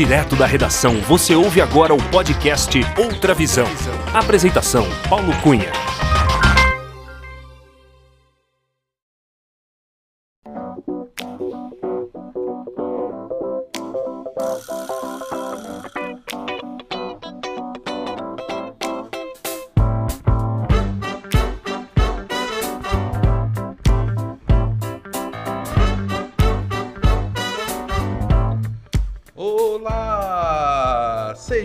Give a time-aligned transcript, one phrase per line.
[0.00, 3.66] Direto da redação, você ouve agora o podcast Outra Visão.
[4.14, 5.89] Apresentação: Paulo Cunha.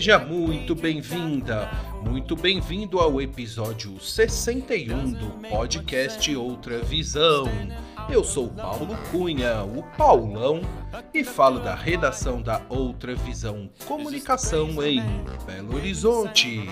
[0.05, 1.67] Seja muito bem-vinda,
[2.03, 7.49] muito bem-vindo ao episódio 61 do podcast Outra Visão.
[8.07, 10.61] Eu sou Paulo Cunha, o Paulão,
[11.11, 15.01] e falo da redação da Outra Visão Comunicação em
[15.43, 16.69] Belo Horizonte.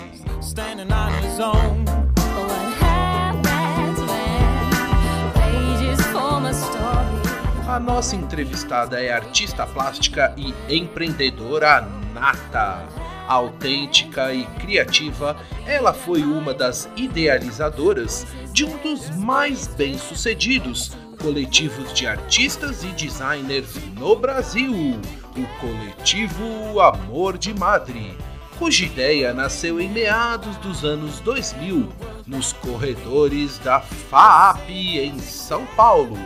[7.66, 11.80] A nossa entrevistada é artista plástica e empreendedora
[12.14, 13.03] nata.
[13.28, 15.36] Autêntica e criativa,
[15.66, 23.76] ela foi uma das idealizadoras de um dos mais bem-sucedidos coletivos de artistas e designers
[23.98, 25.00] no Brasil,
[25.36, 28.16] o coletivo Amor de Madre,
[28.58, 31.88] cuja ideia nasceu em meados dos anos 2000,
[32.26, 36.18] nos corredores da FAAP em São Paulo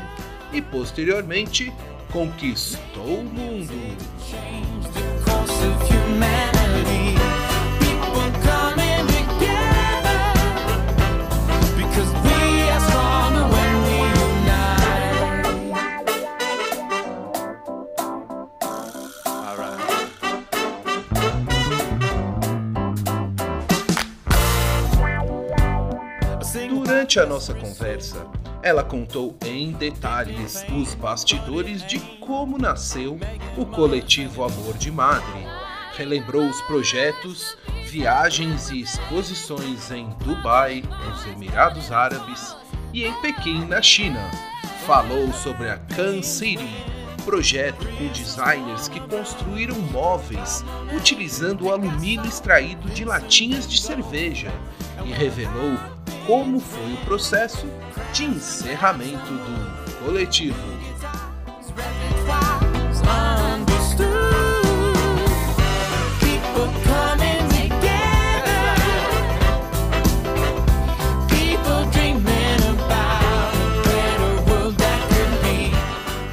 [0.52, 1.72] e posteriormente
[2.10, 3.74] conquistou o mundo.
[27.08, 28.26] Durante a nossa conversa,
[28.62, 33.18] ela contou em detalhes os bastidores de como nasceu
[33.56, 35.46] o coletivo Amor de Madre,
[35.96, 42.54] relembrou os projetos, viagens e exposições em Dubai, nos Emirados Árabes
[42.92, 44.20] e em Pequim, na China.
[44.86, 46.68] Falou sobre a Can City,
[47.24, 50.62] projeto com designers que construíram móveis
[50.94, 54.52] utilizando alumínio extraído de latinhas de cerveja
[55.06, 55.97] e revelou
[56.28, 57.66] como foi o processo
[58.12, 60.58] de encerramento do coletivo.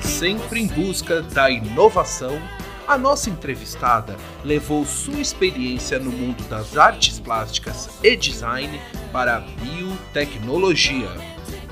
[0.02, 2.38] Sempre em busca da inovação,
[2.86, 8.78] a nossa entrevistada levou sua experiência no mundo das artes plásticas e design
[9.16, 11.08] para a biotecnologia.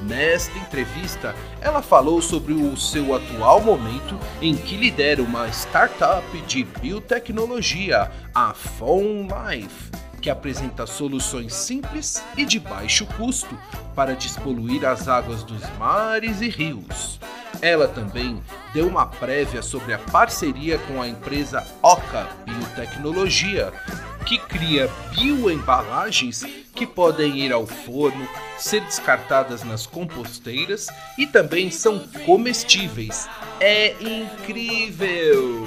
[0.03, 6.63] Nesta entrevista, ela falou sobre o seu atual momento em que lidera uma startup de
[6.63, 13.59] biotecnologia, a Phone Life, que apresenta soluções simples e de baixo custo
[13.93, 17.19] para despoluir as águas dos mares e rios.
[17.61, 18.41] Ela também
[18.73, 23.73] deu uma prévia sobre a parceria com a empresa Oca Biotecnologia,
[24.23, 31.99] que cria bioembalagens que podem ir ao forno, ser descartadas nas composteiras e também são
[32.25, 33.27] comestíveis.
[33.59, 35.63] É incrível!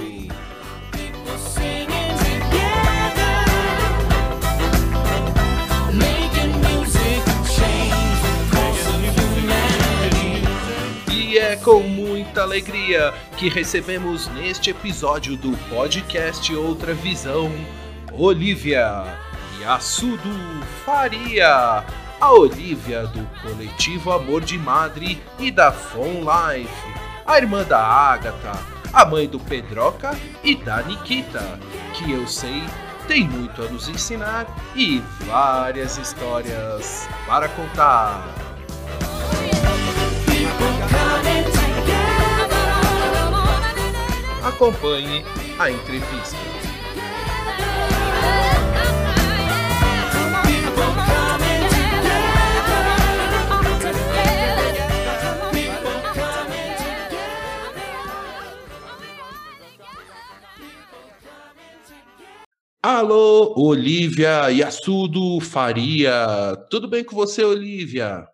[11.11, 17.51] E é com muita alegria que recebemos neste episódio do podcast Outra Visão,
[18.19, 19.03] Olivia
[19.61, 21.83] Yassudo Faria,
[22.19, 28.53] a Olivia do coletivo Amor de Madre e da Phone Life, a irmã da Ágata,
[28.91, 31.59] a mãe do Pedroca e da Nikita,
[31.93, 32.63] que eu sei
[33.07, 38.27] tem muito a nos ensinar e várias histórias para contar.
[44.43, 45.23] Acompanhe
[45.59, 46.46] a entrevista.
[62.89, 66.55] Alô, Olivia Yassudo Faria.
[66.69, 68.25] Tudo bem com você, Olivia?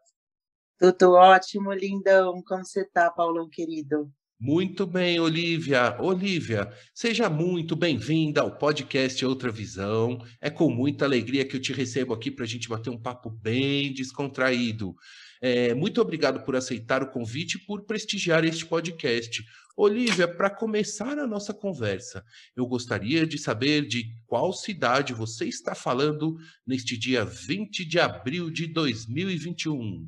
[0.78, 2.40] Tudo ótimo, lindão.
[2.44, 4.12] Como você tá, Paulão querido?
[4.40, 5.98] Muito bem, Olivia.
[6.00, 10.20] Olivia, seja muito bem-vinda ao podcast Outra Visão.
[10.40, 13.32] É com muita alegria que eu te recebo aqui para a gente bater um papo
[13.32, 14.94] bem descontraído.
[15.42, 19.44] É, muito obrigado por aceitar o convite e por prestigiar este podcast.
[19.76, 22.24] Olivia, para começar a nossa conversa,
[22.56, 28.52] eu gostaria de saber de qual cidade você está falando neste dia 20 de abril
[28.52, 30.08] de 2021.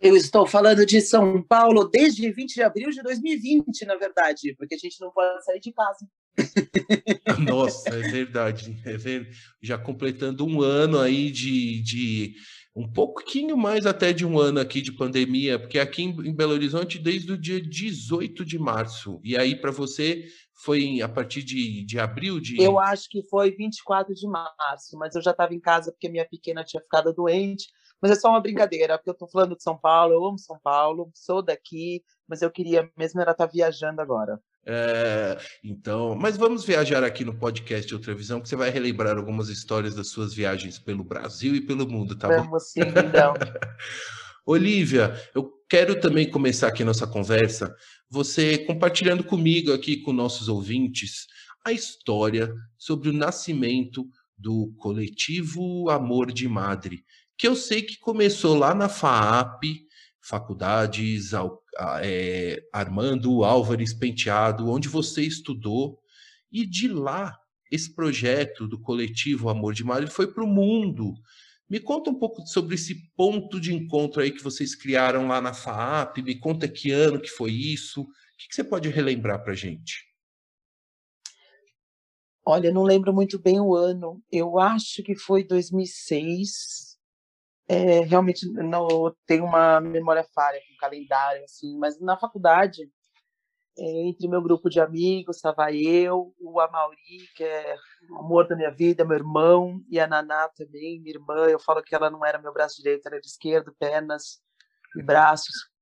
[0.00, 4.74] Eu estou falando de São Paulo desde 20 de abril de 2020, na verdade, porque
[4.74, 6.08] a gente não pode sair de casa.
[7.38, 8.80] Nossa, é verdade.
[8.84, 9.28] É ver...
[9.60, 12.34] Já completando um ano aí de, de
[12.74, 16.98] um pouquinho mais até de um ano aqui de pandemia, porque aqui em, Belo Horizonte
[16.98, 19.20] desde o dia 18 de março.
[19.22, 20.24] E aí para você
[20.64, 25.14] foi a partir de, de abril de Eu acho que foi 24 de março, mas
[25.14, 27.66] eu já estava em casa porque minha pequena tinha ficado doente.
[28.00, 30.58] Mas é só uma brincadeira, porque eu estou falando de São Paulo, eu amo São
[30.58, 34.40] Paulo, sou daqui, mas eu queria mesmo era estar viajando agora.
[34.64, 39.48] É, então, mas vamos viajar aqui no podcast Outra Visão, que você vai relembrar algumas
[39.48, 42.44] histórias das suas viagens pelo Brasil e pelo mundo, tá bom?
[42.44, 43.34] Vamos sim, então.
[44.46, 47.74] Olivia, eu quero também começar aqui nossa conversa,
[48.08, 51.26] você compartilhando comigo aqui com nossos ouvintes
[51.64, 54.06] a história sobre o nascimento
[54.36, 57.04] do coletivo Amor de Madre,
[57.38, 59.62] que eu sei que começou lá na FAAP,
[60.20, 61.32] Faculdades
[62.02, 65.98] é, Armando Álvares Penteado, onde você estudou,
[66.50, 67.38] e de lá
[67.70, 71.14] esse projeto do coletivo Amor de Madre foi para o mundo.
[71.68, 75.54] Me conta um pouco sobre esse ponto de encontro aí que vocês criaram lá na
[75.54, 79.54] FAAP, me conta que ano que foi isso, o que, que você pode relembrar para
[79.54, 80.04] gente?
[82.44, 84.20] Olha, não lembro muito bem o ano.
[84.30, 86.91] Eu acho que foi 2006.
[87.68, 92.82] É, realmente não tenho uma memória falha com calendário assim, mas na faculdade,
[93.78, 97.76] é, entre meu grupo de amigos, estava eu, o Amauri, que é
[98.10, 101.46] o amor da minha vida, meu irmão, e a Naná também, minha irmã.
[101.48, 104.42] Eu falo que ela não era meu braço direito, era de esquerdo, pernas
[104.96, 105.72] e braços.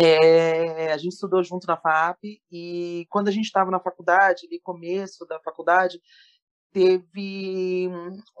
[0.00, 4.58] É, a gente estudou junto na FAP e quando a gente estava na faculdade, ali
[4.60, 6.00] começo da faculdade,
[6.72, 7.88] teve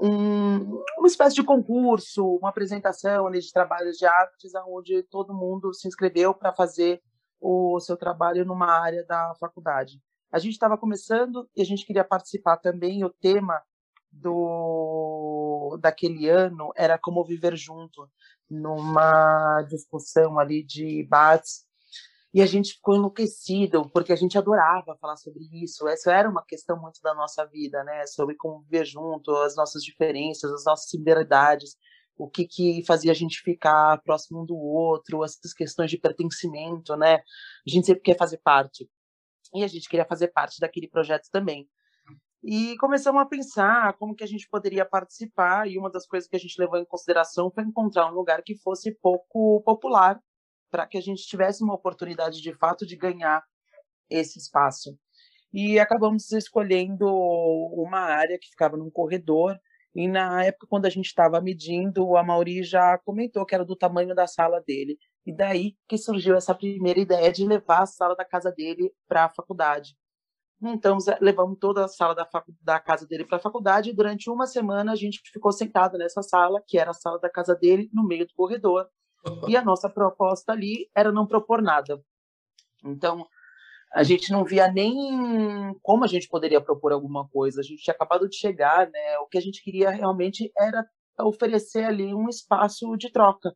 [0.00, 5.72] um, uma espécie de concurso, uma apresentação ali de trabalhos de artes, onde todo mundo
[5.74, 7.02] se inscreveu para fazer
[7.40, 10.00] o seu trabalho numa área da faculdade.
[10.32, 13.04] A gente estava começando e a gente queria participar também.
[13.04, 13.60] O tema
[14.10, 18.08] do daquele ano era como viver junto,
[18.48, 21.66] numa discussão ali de bates
[22.34, 25.86] e a gente ficou enlouquecido, porque a gente adorava falar sobre isso.
[25.86, 28.06] Essa era uma questão muito da nossa vida, né?
[28.06, 31.76] Sobre como viver junto, as nossas diferenças, as nossas similaridades,
[32.16, 36.96] o que, que fazia a gente ficar próximo um do outro, essas questões de pertencimento,
[36.96, 37.16] né?
[37.16, 38.88] A gente sempre quer fazer parte.
[39.54, 41.68] E a gente queria fazer parte daquele projeto também.
[42.42, 46.34] E começamos a pensar como que a gente poderia participar, e uma das coisas que
[46.34, 50.18] a gente levou em consideração foi encontrar um lugar que fosse pouco popular,
[50.72, 53.44] para que a gente tivesse uma oportunidade de fato de ganhar
[54.10, 54.98] esse espaço.
[55.52, 59.56] E acabamos escolhendo uma área que ficava num corredor,
[59.94, 63.76] e na época, quando a gente estava medindo, a Mauri já comentou que era do
[63.76, 64.96] tamanho da sala dele.
[65.26, 69.26] E daí que surgiu essa primeira ideia de levar a sala da casa dele para
[69.26, 69.94] a faculdade.
[70.62, 72.26] Então, levamos toda a sala da,
[72.62, 76.22] da casa dele para a faculdade e durante uma semana a gente ficou sentado nessa
[76.22, 78.88] sala, que era a sala da casa dele, no meio do corredor.
[79.48, 82.02] E a nossa proposta ali era não propor nada.
[82.84, 83.26] Então,
[83.92, 87.60] a gente não via nem como a gente poderia propor alguma coisa.
[87.60, 89.18] A gente tinha acabado de chegar, né?
[89.18, 90.84] O que a gente queria realmente era
[91.20, 93.54] oferecer ali um espaço de troca.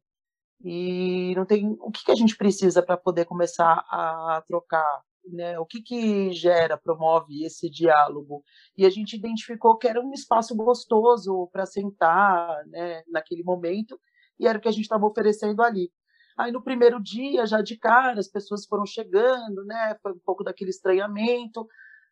[0.63, 5.59] E não tem o que, que a gente precisa para poder começar a trocar, né?
[5.59, 8.43] O que que gera, promove esse diálogo?
[8.77, 13.99] E a gente identificou que era um espaço gostoso para sentar, né, naquele momento,
[14.39, 15.91] e era o que a gente estava oferecendo ali.
[16.37, 19.97] Aí no primeiro dia, já de cara, as pessoas foram chegando, né?
[20.03, 21.67] Foi um pouco daquele estranhamento.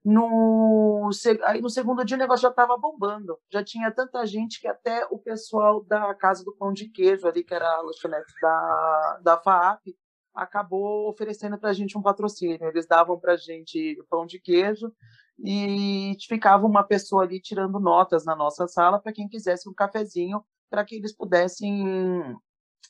[0.04, 1.10] No,
[1.46, 3.38] aí no segundo dia o negócio já estava bombando.
[3.52, 7.44] Já tinha tanta gente que até o pessoal da Casa do Pão de Queijo, ali,
[7.44, 9.94] que era a lanchonete da, da FAAP,
[10.34, 12.66] acabou oferecendo para a gente um patrocínio.
[12.66, 14.92] Eles davam para a gente pão de queijo
[15.38, 20.44] e ficava uma pessoa ali tirando notas na nossa sala para quem quisesse um cafezinho,
[20.74, 22.36] para que eles pudessem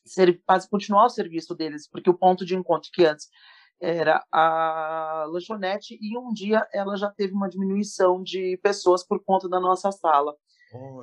[0.07, 3.29] ser, continuar o serviço deles, porque o ponto de encontro que antes
[3.79, 9.51] era a lanchonete e um dia ela já teve uma diminuição de pessoas por conta
[9.51, 10.35] da nossa sala.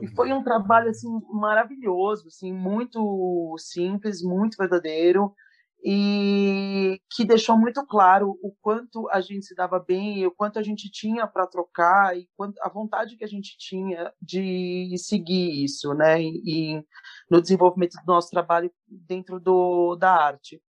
[0.01, 5.31] E foi um trabalho assim maravilhoso, assim muito simples, muito verdadeiro
[5.83, 10.63] e que deixou muito claro o quanto a gente se dava bem, o quanto a
[10.63, 15.93] gente tinha para trocar e quanto, a vontade que a gente tinha de seguir isso,
[15.93, 16.21] né?
[16.21, 16.85] E, e
[17.29, 20.61] no desenvolvimento do nosso trabalho dentro do, da arte.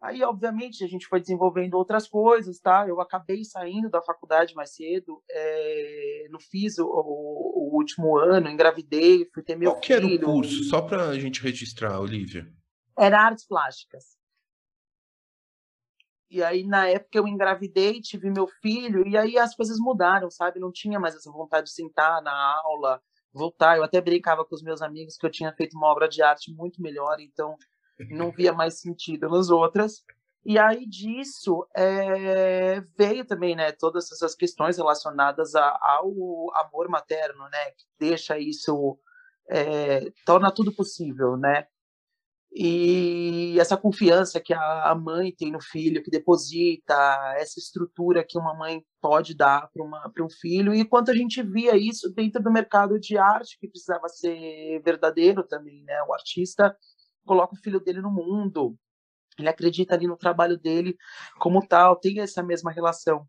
[0.00, 2.86] Aí, obviamente, a gente foi desenvolvendo outras coisas, tá?
[2.86, 8.48] Eu acabei saindo da faculdade mais cedo, é, não fiz o, o, o último ano,
[8.48, 10.24] engravidei, fui ter meu Qual que era o filho.
[10.24, 10.64] curso?
[10.64, 12.46] Só para a gente registrar, Olivia.
[12.98, 14.16] Era artes plásticas.
[16.28, 20.58] E aí, na época, eu engravidei, tive meu filho, e aí as coisas mudaram, sabe?
[20.58, 22.32] Não tinha mais essa vontade de sentar na
[22.64, 23.00] aula,
[23.32, 23.76] voltar.
[23.76, 26.52] Eu até brincava com os meus amigos que eu tinha feito uma obra de arte
[26.52, 27.56] muito melhor, então
[28.10, 30.04] não via mais sentido nas outras.
[30.44, 36.08] E aí disso é, veio também, né, todas essas questões relacionadas a- ao
[36.54, 38.96] amor materno, né, que deixa isso,
[39.50, 41.66] é, torna tudo possível, né?
[42.58, 46.94] E essa confiança que a mãe tem no filho, que deposita,
[47.36, 51.76] essa estrutura que uma mãe pode dar para um filho, e quanto a gente via
[51.76, 56.02] isso dentro do mercado de arte, que precisava ser verdadeiro também, né?
[56.08, 56.74] O artista
[57.26, 58.74] coloca o filho dele no mundo,
[59.38, 60.96] ele acredita ali no trabalho dele
[61.38, 63.28] como tal, tem essa mesma relação.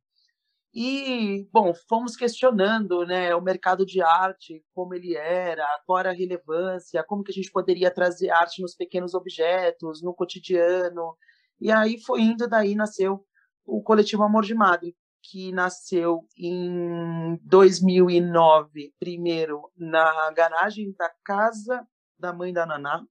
[0.74, 6.14] E, bom, fomos questionando, né, o mercado de arte, como ele era, qual era a
[6.14, 11.18] relevância, como que a gente poderia trazer arte nos pequenos objetos, no cotidiano.
[11.60, 13.26] E aí foi indo, daí nasceu
[13.66, 21.86] o coletivo Amor de Madre, que nasceu em 2009, primeiro na garagem da casa
[22.18, 23.04] da mãe da Naná,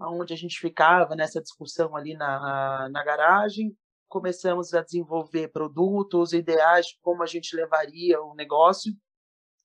[0.00, 3.76] onde a gente ficava nessa discussão ali na, na garagem,
[4.08, 8.92] começamos a desenvolver produtos, ideais de como a gente levaria o negócio.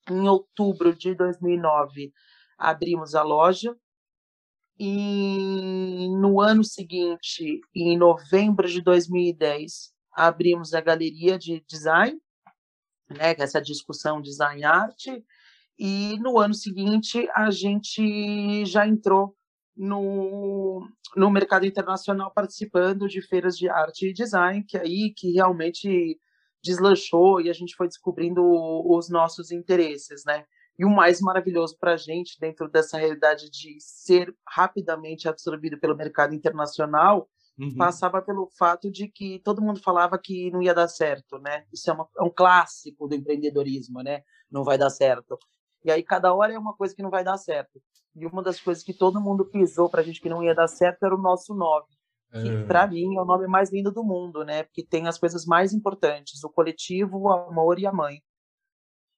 [0.10, 2.14] Em outubro de 2009,
[2.58, 3.76] abrimos a loja.
[4.78, 12.20] E no ano seguinte, em novembro de 2010, abrimos a galeria de design,
[13.10, 15.24] né, é essa discussão design arte.
[15.78, 19.36] E no ano seguinte, a gente já entrou
[19.75, 25.32] no, no mercado internacional participando de feiras de arte e design, que é aí que
[25.32, 26.20] realmente
[26.63, 30.46] deslanchou e a gente foi descobrindo os nossos interesses, né?
[30.77, 35.96] E o mais maravilhoso para a gente, dentro dessa realidade de ser rapidamente absorvido pelo
[35.96, 37.75] mercado internacional, Uhum.
[37.77, 41.65] passava pelo fato de que todo mundo falava que não ia dar certo, né?
[41.72, 44.24] Isso é, uma- é um clássico do empreendedorismo, né?
[44.50, 45.38] Não vai dar certo.
[45.86, 47.80] E aí cada hora é uma coisa que não vai dar certo.
[48.15, 51.03] E uma das coisas que todo mundo pisou pra gente que não ia dar certo
[51.03, 51.88] era o nosso nome,
[52.32, 52.63] que É.
[52.65, 54.63] pra mim é o nome mais lindo do mundo, né?
[54.63, 58.22] Porque tem as coisas mais importantes, o coletivo, o amor e a mãe.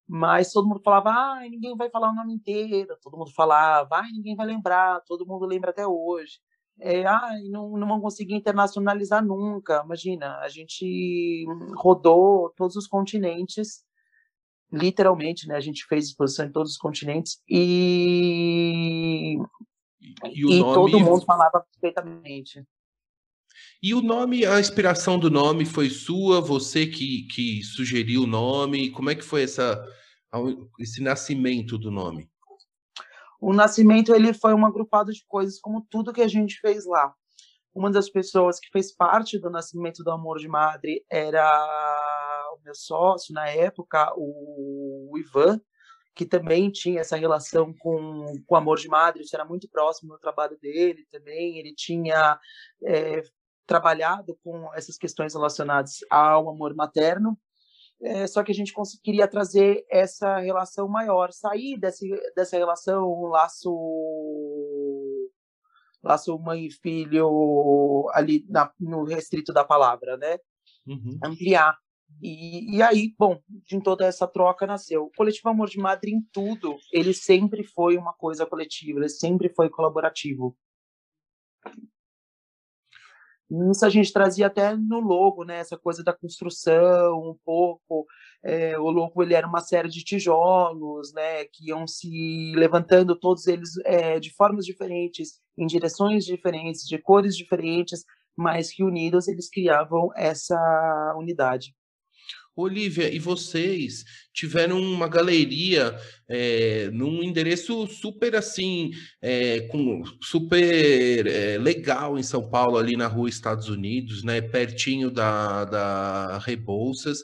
[0.07, 2.95] Mas todo mundo falava, ai, ninguém vai falar o nome inteiro.
[3.01, 5.01] Todo mundo falava, ai, ninguém vai lembrar.
[5.07, 6.39] Todo mundo lembra até hoje.
[6.79, 9.81] É, ai, não, não vão conseguir internacionalizar nunca.
[9.83, 13.83] Imagina, a gente rodou todos os continentes,
[14.72, 15.55] literalmente, né?
[15.55, 19.38] A gente fez exposição em todos os continentes e,
[20.34, 22.63] E o e nome, todo mundo falava perfeitamente.
[23.81, 26.41] E o nome, a inspiração do nome foi sua?
[26.41, 28.89] Você que, que sugeriu o nome?
[28.89, 29.84] Como é que foi essa,
[30.79, 32.29] esse nascimento do nome?
[33.39, 37.13] O nascimento ele foi um agrupado de coisas, como tudo que a gente fez lá.
[37.74, 41.45] Uma das pessoas que fez parte do nascimento do Amor de Madre era
[42.55, 45.59] o meu sócio na época, o Ivan,
[46.15, 50.13] que também tinha essa relação com com o Amor de Madre, isso era muito próximo
[50.13, 51.57] do trabalho dele também.
[51.57, 52.39] Ele tinha
[52.83, 53.21] é,
[53.67, 57.38] trabalhado com essas questões relacionadas ao amor materno.
[58.01, 63.09] É, só que a gente cons- queria trazer essa relação maior, sair desse, dessa relação,
[63.09, 63.71] um laço,
[66.03, 70.38] laço mãe e filho ali na- no restrito da palavra, né?
[70.85, 71.17] Uhum.
[71.24, 71.77] Ampliar.
[72.21, 75.05] E, e aí, bom, de toda essa troca nasceu.
[75.05, 79.50] O Coletivo Amor de Madre em tudo, ele sempre foi uma coisa coletiva, ele sempre
[79.50, 80.57] foi colaborativo.
[83.71, 85.59] Isso a gente trazia até no logo, né?
[85.59, 88.07] Essa coisa da construção, um pouco.
[88.43, 91.45] É, o logo ele era uma série de tijolos, né?
[91.45, 97.38] Que iam se levantando todos eles é, de formas diferentes, em direções diferentes, de cores
[97.38, 98.03] diferentes,
[98.35, 101.75] mas que unidos eles criavam essa unidade.
[102.55, 105.97] Olivia, e vocês tiveram uma galeria
[106.27, 113.07] é, num endereço super assim, é, com, super é, legal em São Paulo, ali na
[113.07, 114.41] rua Estados Unidos, né?
[114.41, 117.19] Pertinho da, da Rebouças,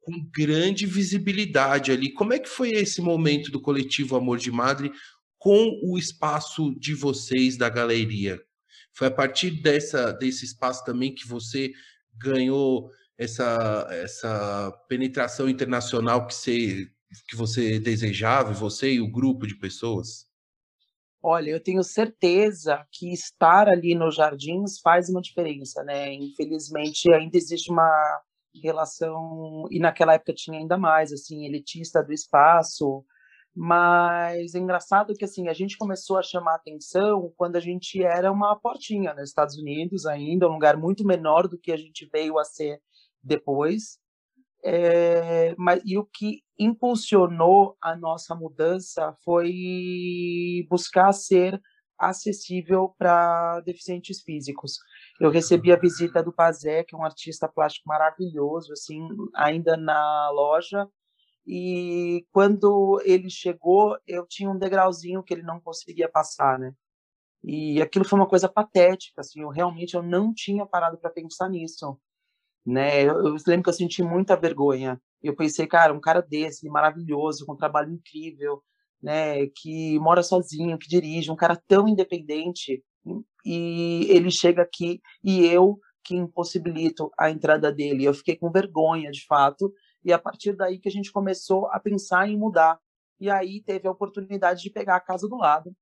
[0.00, 2.12] com grande visibilidade ali.
[2.12, 4.90] Como é que foi esse momento do coletivo Amor de Madre
[5.38, 8.40] com o espaço de vocês da galeria?
[8.92, 11.72] Foi a partir dessa, desse espaço também que você
[12.18, 12.90] ganhou
[13.22, 16.88] essa, essa penetração internacional que você,
[17.28, 20.26] que você desejava, você e o grupo de pessoas?
[21.22, 26.12] Olha, eu tenho certeza que estar ali nos jardins faz uma diferença, né?
[26.12, 28.20] Infelizmente, ainda existe uma
[28.60, 33.04] relação, e naquela época tinha ainda mais, assim, elitista do espaço,
[33.54, 38.32] mas é engraçado que, assim, a gente começou a chamar atenção quando a gente era
[38.32, 42.38] uma portinha nos Estados Unidos ainda, um lugar muito menor do que a gente veio
[42.38, 42.80] a ser
[43.22, 43.98] depois,
[44.64, 51.60] é, mas, e o que impulsionou a nossa mudança foi buscar ser
[51.98, 54.78] acessível para deficientes físicos.
[55.20, 60.30] Eu recebi a visita do Pazé, que é um artista plástico maravilhoso, assim, ainda na
[60.30, 60.88] loja,
[61.46, 66.72] e quando ele chegou, eu tinha um degrauzinho que ele não conseguia passar, né?
[67.44, 71.48] E aquilo foi uma coisa patética, assim, eu realmente eu não tinha parado para pensar
[71.48, 71.98] nisso
[72.64, 73.02] né?
[73.02, 75.00] Eu, eu lembro que eu senti muita vergonha.
[75.22, 78.62] Eu pensei, cara, um cara desse, maravilhoso, com um trabalho incrível,
[79.02, 79.46] né?
[79.48, 82.82] Que mora sozinho, que dirige, um cara tão independente,
[83.44, 88.04] e ele chega aqui e eu que impossibilito a entrada dele.
[88.04, 89.72] Eu fiquei com vergonha, de fato,
[90.04, 92.78] e a partir daí que a gente começou a pensar em mudar.
[93.20, 95.74] E aí teve a oportunidade de pegar a casa do lado.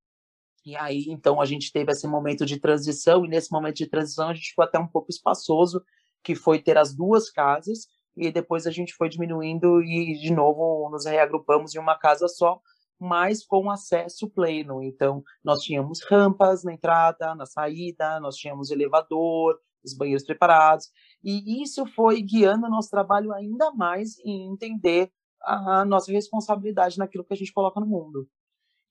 [0.63, 4.29] E aí, então, a gente teve esse momento de transição, e nesse momento de transição
[4.29, 5.83] a gente ficou até um pouco espaçoso,
[6.23, 10.89] que foi ter as duas casas, e depois a gente foi diminuindo e, de novo,
[10.89, 12.59] nos reagrupamos em uma casa só,
[12.99, 14.83] mas com acesso pleno.
[14.83, 20.89] Então, nós tínhamos rampas na entrada, na saída, nós tínhamos elevador, os banheiros preparados,
[21.23, 25.11] e isso foi guiando o nosso trabalho ainda mais em entender
[25.41, 28.27] a nossa responsabilidade naquilo que a gente coloca no mundo.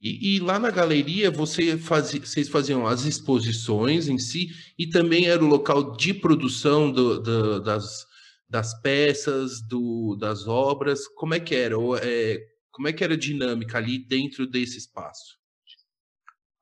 [0.01, 5.45] E, e lá na galeria você vocês faziam as exposições em si e também era
[5.45, 8.07] o local de produção do, do, das,
[8.49, 11.07] das peças, do, das obras.
[11.09, 11.79] Como é que era?
[11.79, 12.39] Ou, é,
[12.71, 15.39] como é que era a dinâmica ali dentro desse espaço?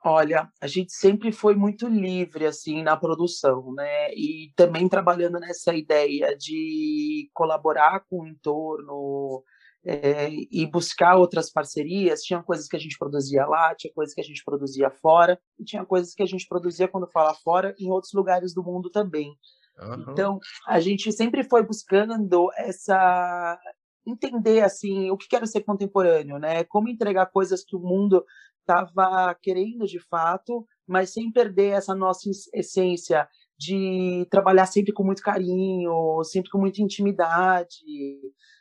[0.04, 4.12] Olha, a gente sempre foi muito livre assim na produção, né?
[4.14, 9.44] E também trabalhando nessa ideia de colaborar com o entorno,
[9.84, 12.22] é, e buscar outras parcerias.
[12.22, 15.64] Tinha coisas que a gente produzia lá, tinha coisas que a gente produzia fora, e
[15.64, 19.36] tinha coisas que a gente produzia, quando fala fora, em outros lugares do mundo também.
[19.78, 20.06] Uhum.
[20.08, 23.58] Então, a gente sempre foi buscando essa
[24.06, 26.64] entender assim o que quero ser contemporâneo, né?
[26.64, 28.24] Como entregar coisas que o mundo
[28.60, 35.22] estava querendo de fato, mas sem perder essa nossa essência de trabalhar sempre com muito
[35.22, 37.84] carinho, sempre com muita intimidade,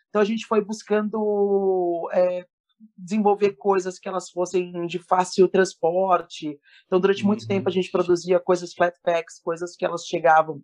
[0.09, 2.45] então a gente foi buscando é,
[2.97, 6.59] desenvolver coisas que elas fossem de fácil transporte.
[6.85, 7.47] Então durante muito uhum.
[7.47, 10.61] tempo a gente produzia coisas flat packs, coisas que elas chegavam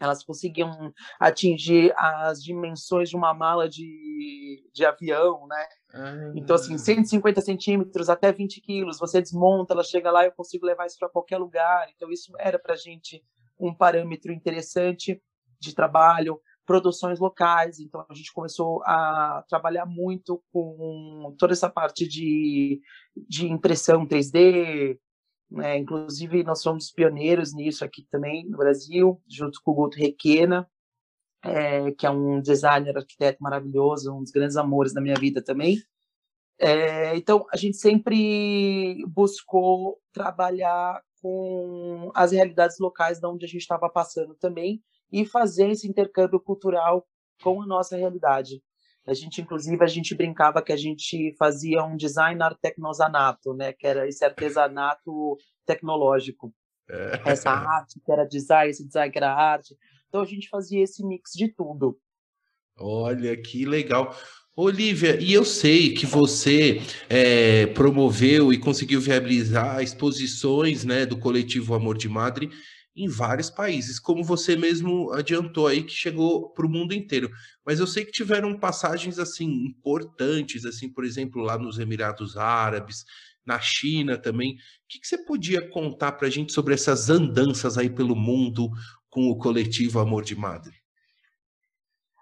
[0.00, 5.66] elas conseguiam atingir as dimensões de uma mala de, de avião, né?
[5.92, 6.32] Ah.
[6.34, 10.86] Então, assim, 150 centímetros até 20 quilos, você desmonta, ela chega lá, eu consigo levar
[10.86, 11.88] isso para qualquer lugar.
[11.94, 13.22] Então, isso era para a gente
[13.58, 15.22] um parâmetro interessante
[15.60, 17.78] de trabalho produções locais.
[17.78, 22.80] Então a gente começou a trabalhar muito com toda essa parte de,
[23.16, 24.98] de impressão 3D.
[25.50, 25.78] Né?
[25.78, 30.68] Inclusive nós somos pioneiros nisso aqui também no Brasil, junto com o Guto Requena,
[31.42, 35.78] é, que é um designer, arquiteto maravilhoso, um dos grandes amores da minha vida também.
[36.58, 43.62] É, então a gente sempre buscou trabalhar com as realidades locais de onde a gente
[43.62, 44.82] estava passando também
[45.14, 47.06] e fazer esse intercâmbio cultural
[47.40, 48.60] com a nossa realidade.
[49.06, 53.72] A gente, inclusive, a gente brincava que a gente fazia um design artecnosanato, né?
[53.72, 56.52] Que era esse artesanato tecnológico.
[56.90, 57.22] É.
[57.26, 59.76] Essa arte que era design, esse design que era arte.
[60.08, 61.96] Então a gente fazia esse mix de tudo.
[62.76, 64.16] Olha que legal.
[64.56, 71.74] Olivia, e eu sei que você é, promoveu e conseguiu viabilizar exposições né, do coletivo
[71.74, 72.50] Amor de Madre
[72.96, 77.28] em vários países, como você mesmo adiantou aí que chegou para o mundo inteiro.
[77.66, 83.04] Mas eu sei que tiveram passagens assim importantes, assim, por exemplo, lá nos Emirados Árabes,
[83.44, 84.52] na China também.
[84.52, 84.56] O
[84.88, 88.70] que, que você podia contar para a gente sobre essas andanças aí pelo mundo
[89.08, 90.74] com o coletivo Amor de Madre?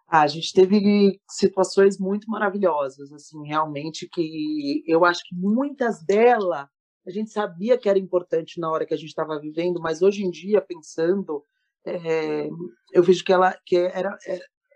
[0.08, 6.68] Ah, a gente teve situações muito maravilhosas, assim, realmente que eu acho que muitas delas
[7.06, 10.24] a gente sabia que era importante na hora que a gente estava vivendo, mas hoje
[10.24, 11.44] em dia, pensando,
[11.84, 12.48] é,
[12.92, 14.16] eu vejo que ela que era,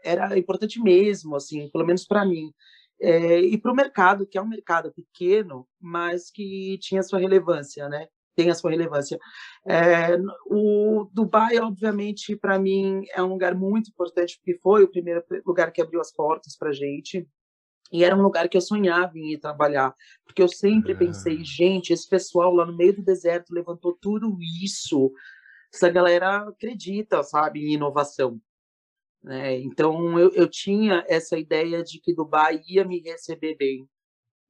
[0.04, 2.52] era importante mesmo, assim, pelo menos para mim.
[3.00, 7.88] É, e para o mercado, que é um mercado pequeno, mas que tinha sua relevância,
[7.88, 8.08] né?
[8.36, 9.18] tem a sua relevância.
[9.66, 15.24] É, o Dubai, obviamente, para mim é um lugar muito importante porque foi o primeiro
[15.44, 17.26] lugar que abriu as portas para gente.
[17.92, 19.94] E era um lugar que eu sonhava em ir trabalhar,
[20.24, 20.96] porque eu sempre Ah.
[20.96, 25.12] pensei, gente, esse pessoal lá no meio do deserto levantou tudo isso.
[25.72, 28.40] Essa galera acredita, sabe, em inovação.
[29.22, 29.58] Né?
[29.58, 33.88] Então eu, eu tinha essa ideia de que Dubai ia me receber bem,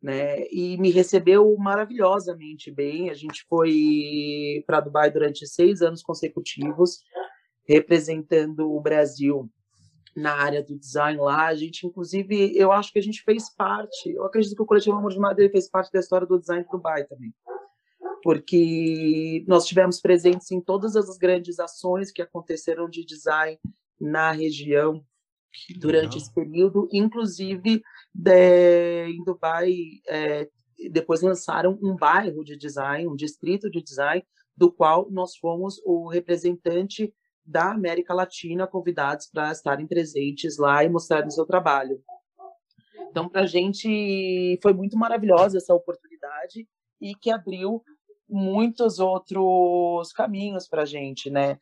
[0.02, 0.46] né?
[0.48, 3.08] E me recebeu maravilhosamente bem.
[3.08, 7.00] A gente foi para Dubai durante seis anos consecutivos,
[7.66, 9.50] representando o Brasil
[10.16, 11.46] na área do design lá.
[11.46, 14.10] A gente, inclusive, eu acho que a gente fez parte.
[14.10, 16.70] Eu acredito que o coletivo Amor de Madeira fez parte da história do design de
[16.70, 17.34] Dubai também
[18.26, 23.56] porque nós tivemos presentes em todas as grandes ações que aconteceram de design
[24.00, 25.04] na região
[25.52, 26.18] Que durante legal.
[26.18, 27.80] esse período, inclusive
[28.12, 29.72] de, em Dubai,
[30.08, 30.48] é,
[30.90, 34.26] depois lançaram um bairro de design, um distrito de design,
[34.56, 37.14] do qual nós fomos o representante
[37.46, 42.02] da América Latina convidados para estarem presentes lá e mostrarem seu trabalho.
[43.10, 46.68] Então, para a gente foi muito maravilhosa essa oportunidade
[47.00, 47.82] e que abriu
[48.28, 51.58] muitos outros caminhos para a gente, né?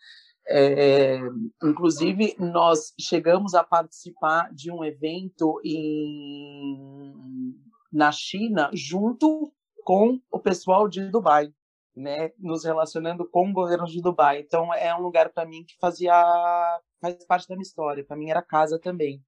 [0.47, 1.20] É,
[1.62, 7.55] inclusive, nós chegamos a participar de um evento em,
[7.92, 9.53] na China junto
[9.85, 11.53] com o pessoal de Dubai,
[11.96, 12.30] né?
[12.38, 14.40] Nos relacionando com o governo de Dubai.
[14.40, 16.12] Então, é um lugar para mim que fazia
[17.00, 18.04] faz parte da minha história.
[18.04, 19.22] Para mim era casa também.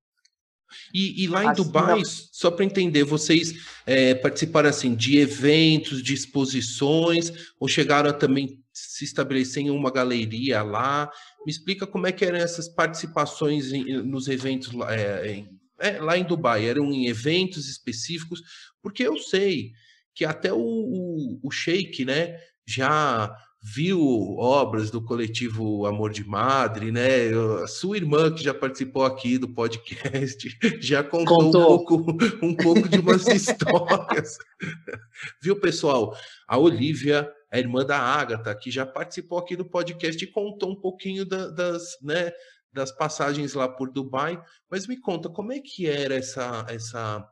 [0.93, 3.55] E, e lá em Assim, Dubai, não- só para entender, vocês
[3.87, 9.93] é, participaram assim de eventos, de exposições, ou chegaram a também se estabelecer em uma
[9.93, 11.11] galeria lá?
[11.47, 15.49] Me explica como é que eram essas participações em- nos eventos lá, é, em,
[15.79, 16.67] é, lá em Dubai.
[16.67, 18.43] Eram em eventos específicos?
[18.83, 19.71] Porque eu sei
[20.15, 24.01] que até o, o, o Sheik, né, já viu
[24.39, 27.31] obras do coletivo Amor de Madre, né?
[27.63, 30.49] A sua irmã, que já participou aqui do podcast,
[30.81, 31.63] já contou, Contou.
[31.63, 34.39] Um, pouco, um pouco de umas histórias.
[35.43, 36.17] Viu, pessoal?
[36.47, 40.81] A Olivia, a irmã da Ágata, que já participou aqui do podcast e contou um
[40.81, 42.31] pouquinho da- das, né,
[42.73, 44.41] das passagens lá por Dubai.
[44.71, 47.27] Mas me conta, como é que era essa, essa,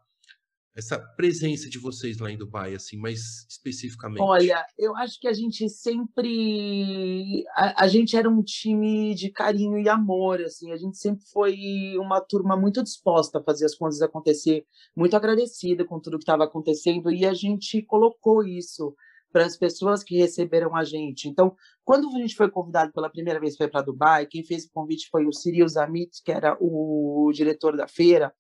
[0.77, 4.21] essa presença de vocês lá em Dubai, assim, mais especificamente?
[4.21, 9.79] Olha, eu acho que a gente sempre a, a gente era um time de carinho
[9.79, 11.57] e amor, assim, a gente sempre foi
[11.99, 16.45] uma turma muito disposta a fazer as coisas acontecer, muito agradecida com tudo que estava
[16.45, 18.95] acontecendo e a gente colocou isso
[19.35, 21.29] para as pessoas que receberam a gente.
[21.29, 25.09] Então, quando a gente foi convidado pela primeira vez para Dubai, quem fez o convite
[25.11, 28.33] foi o Cyril Zamit, que era o diretor da feira.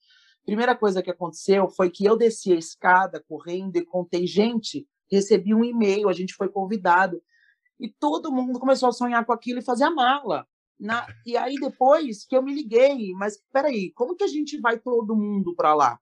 [0.44, 5.54] Primeira coisa que aconteceu foi que eu desci a escada correndo e contei, gente, recebi
[5.54, 7.22] um e-mail, a gente foi convidado.
[7.80, 10.46] E todo mundo começou a sonhar com aquilo e fazer a mala.
[10.78, 14.78] Na, e aí depois que eu me liguei, mas peraí, como que a gente vai
[14.78, 15.98] todo mundo para lá?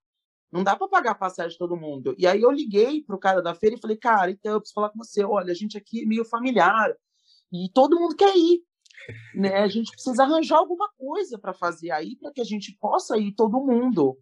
[0.50, 2.14] Não dá para pagar a passagem de todo mundo.
[2.18, 4.90] E aí eu liguei pro cara da feira e falei, cara, então eu preciso falar
[4.90, 5.24] com você.
[5.24, 6.94] Olha, a gente aqui é meio familiar
[7.50, 8.62] e todo mundo quer ir.
[9.34, 9.56] Né?
[9.58, 13.32] A gente precisa arranjar alguma coisa para fazer aí para que a gente possa ir
[13.32, 14.18] todo mundo.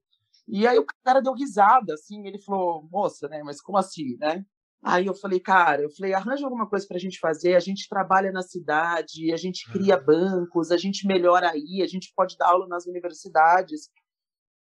[0.50, 3.40] E aí o cara deu risada, assim, ele falou, moça, né?
[3.44, 4.44] Mas como assim, né?
[4.82, 7.54] Aí eu falei, cara, eu falei, arranja alguma coisa para a gente fazer.
[7.54, 12.12] A gente trabalha na cidade, a gente cria bancos, a gente melhora aí, a gente
[12.16, 13.90] pode dar aula nas universidades.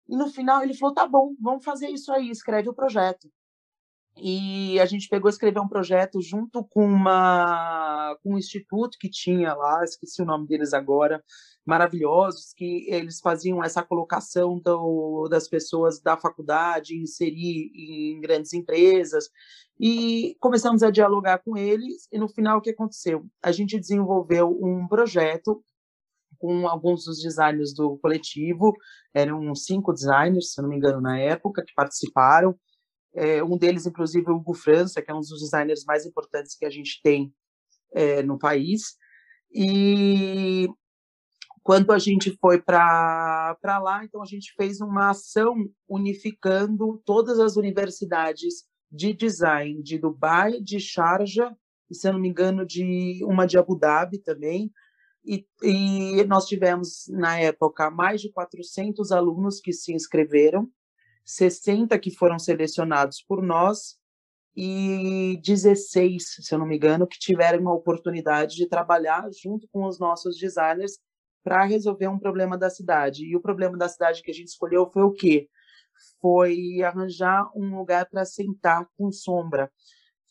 [0.09, 3.31] E no final ele falou, tá bom, vamos fazer isso aí, escreve o projeto.
[4.17, 9.09] E a gente pegou e escreveu um projeto junto com uma com um instituto que
[9.09, 11.23] tinha lá, esqueci o nome deles agora,
[11.71, 19.31] maravilhosos, que eles faziam essa colocação do, das pessoas da faculdade, inserir em grandes empresas,
[19.79, 23.25] e começamos a dialogar com eles, e no final o que aconteceu?
[23.41, 25.63] A gente desenvolveu um projeto
[26.39, 28.75] com alguns dos designers do coletivo,
[29.15, 32.59] eram cinco designers, se não me engano, na época, que participaram,
[33.15, 36.65] é, um deles, inclusive, o Hugo França, que é um dos designers mais importantes que
[36.65, 37.33] a gente tem
[37.95, 38.97] é, no país.
[39.53, 40.69] E
[41.63, 45.55] quando a gente foi para lá, então a gente fez uma ação
[45.89, 51.55] unificando todas as universidades de design de Dubai, de Sharjah,
[51.91, 54.73] e se eu não me engano, de uma de Abu Dhabi também.
[55.25, 60.69] E, e nós tivemos, na época, mais de 400 alunos que se inscreveram,
[61.25, 63.99] 60 que foram selecionados por nós
[64.57, 69.85] e 16, se eu não me engano, que tiveram a oportunidade de trabalhar junto com
[69.85, 70.99] os nossos designers
[71.45, 73.25] para resolver um problema da cidade.
[73.25, 75.49] E o problema da cidade que a gente escolheu foi o quê?
[76.21, 79.71] Foi arranjar um lugar para sentar com sombra.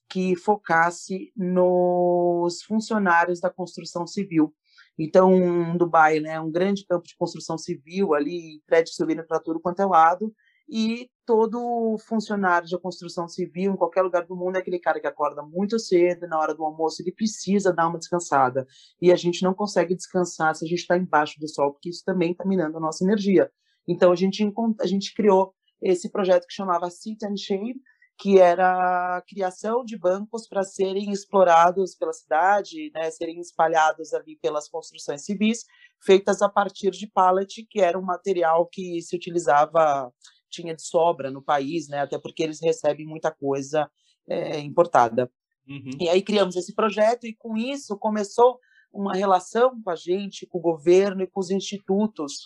[0.10, 4.54] que focasse nos funcionários da construção civil.
[4.98, 9.82] Então, Dubai, né, um grande campo de construção civil ali, prédio subindo para tudo quanto
[9.82, 10.34] é lado,
[10.70, 15.08] e todo funcionário de construção civil em qualquer lugar do mundo é aquele cara que
[15.08, 18.68] acorda muito cedo, na hora do almoço ele precisa dar uma descansada.
[19.02, 22.04] E a gente não consegue descansar se a gente está embaixo do sol, porque isso
[22.06, 23.52] também está minando a nossa energia.
[23.88, 24.44] Então a gente,
[24.80, 27.80] a gente criou esse projeto que chamava Sit and Shade,
[28.20, 34.38] que era a criação de bancos para serem explorados pela cidade, né, serem espalhados ali
[34.42, 35.64] pelas construções civis,
[36.04, 40.12] feitas a partir de pallet, que era um material que se utilizava,
[40.50, 43.90] tinha de sobra no país, né, até porque eles recebem muita coisa
[44.28, 45.32] é, importada.
[45.68, 45.92] Uhum.
[46.00, 48.60] E aí criamos esse projeto e com isso começou
[48.92, 52.40] uma relação com a gente, com o governo e com os institutos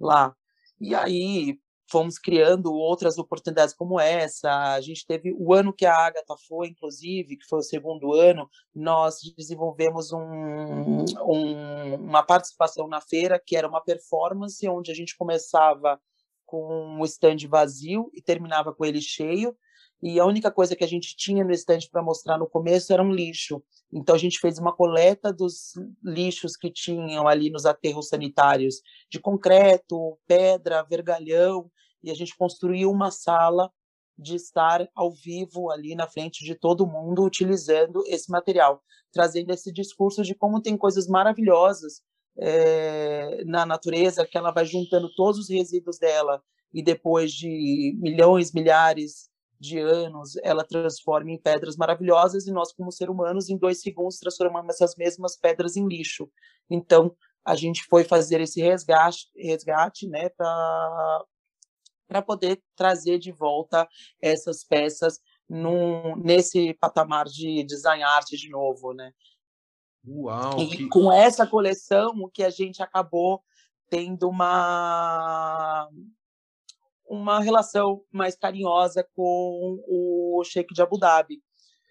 [0.00, 0.34] lá.
[0.80, 1.58] E aí
[1.90, 4.72] fomos criando outras oportunidades como essa.
[4.72, 8.48] A gente teve o ano que a Agatha foi, inclusive, que foi o segundo ano,
[8.74, 15.14] nós desenvolvemos um, um- uma participação na feira que era uma performance onde a gente
[15.16, 16.00] começava
[16.52, 19.56] com o stand vazio e terminava com ele cheio.
[20.02, 23.02] E a única coisa que a gente tinha no stand para mostrar no começo era
[23.02, 23.62] um lixo.
[23.90, 25.72] Então a gente fez uma coleta dos
[26.04, 31.70] lixos que tinham ali nos aterros sanitários de concreto, pedra, vergalhão,
[32.02, 33.72] e a gente construiu uma sala
[34.18, 39.72] de estar ao vivo ali na frente de todo mundo utilizando esse material, trazendo esse
[39.72, 42.02] discurso de como tem coisas maravilhosas
[42.38, 46.42] eh, na natureza que ela vai juntando todos os resíduos dela
[46.72, 52.90] e depois de milhões, milhares de anos, ela transforma em pedras maravilhosas e nós, como
[52.90, 56.28] seres humanos, em dois segundos transformamos essas mesmas pedras em lixo.
[56.68, 57.14] Então,
[57.44, 61.24] a gente foi fazer esse resgate, resgate né, para
[62.26, 63.88] poder trazer de volta
[64.20, 69.12] essas peças num, nesse patamar de design art de novo, né?
[70.06, 70.88] Uau, E que...
[70.88, 73.42] com essa coleção, o que a gente acabou
[73.88, 75.88] tendo uma
[77.06, 81.42] uma relação mais carinhosa com o Sheikh de Abu Dhabi,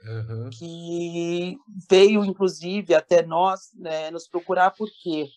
[0.03, 0.49] Aham.
[0.49, 1.55] que
[1.89, 5.29] veio inclusive até nós né, nos procurar porque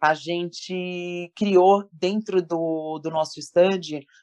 [0.00, 3.80] a gente criou dentro do, do nosso stand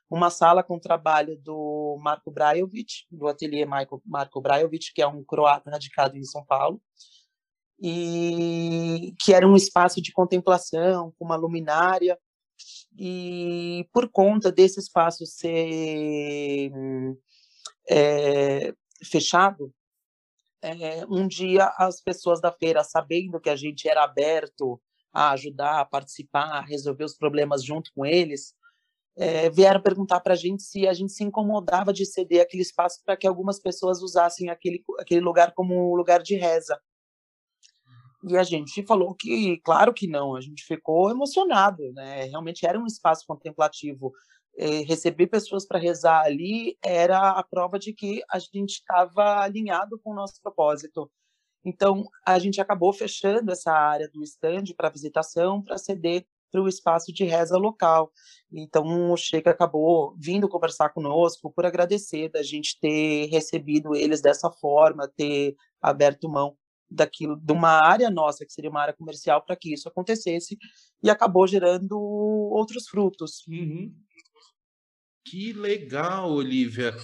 [0.09, 5.23] uma sala com trabalho do Marco Brajovic, do ateliê Marco, Marco Brajovic, que é um
[5.23, 6.81] croata radicado em São Paulo,
[7.79, 12.17] e que era um espaço de contemplação, com uma luminária,
[12.97, 16.71] e por conta desse espaço ser
[17.89, 19.73] é, fechado,
[20.61, 24.81] é, um dia as pessoas da feira, sabendo que a gente era aberto
[25.13, 28.53] a ajudar, a participar, a resolver os problemas junto com eles,
[29.17, 33.01] é, vieram perguntar para a gente se a gente se incomodava de ceder aquele espaço
[33.05, 36.77] para que algumas pessoas usassem aquele, aquele lugar como lugar de reza.
[38.27, 42.23] E a gente falou que, claro que não, a gente ficou emocionado, né?
[42.23, 44.11] Realmente era um espaço contemplativo.
[44.57, 49.99] Eh, receber pessoas para rezar ali era a prova de que a gente estava alinhado
[50.03, 51.11] com o nosso propósito.
[51.65, 56.67] Então, a gente acabou fechando essa área do stand para visitação, para ceder para o
[56.69, 58.11] espaço de reza local.
[58.51, 64.49] Então, o Sheik acabou vindo conversar conosco por agradecer da gente ter recebido eles dessa
[64.51, 66.55] forma, ter aberto mão
[66.95, 70.58] daquilo, de uma área nossa, que seria uma área comercial, para que isso acontecesse,
[71.03, 73.45] e acabou gerando outros frutos.
[73.47, 73.93] Uhum.
[75.27, 76.95] Que legal, Olivia.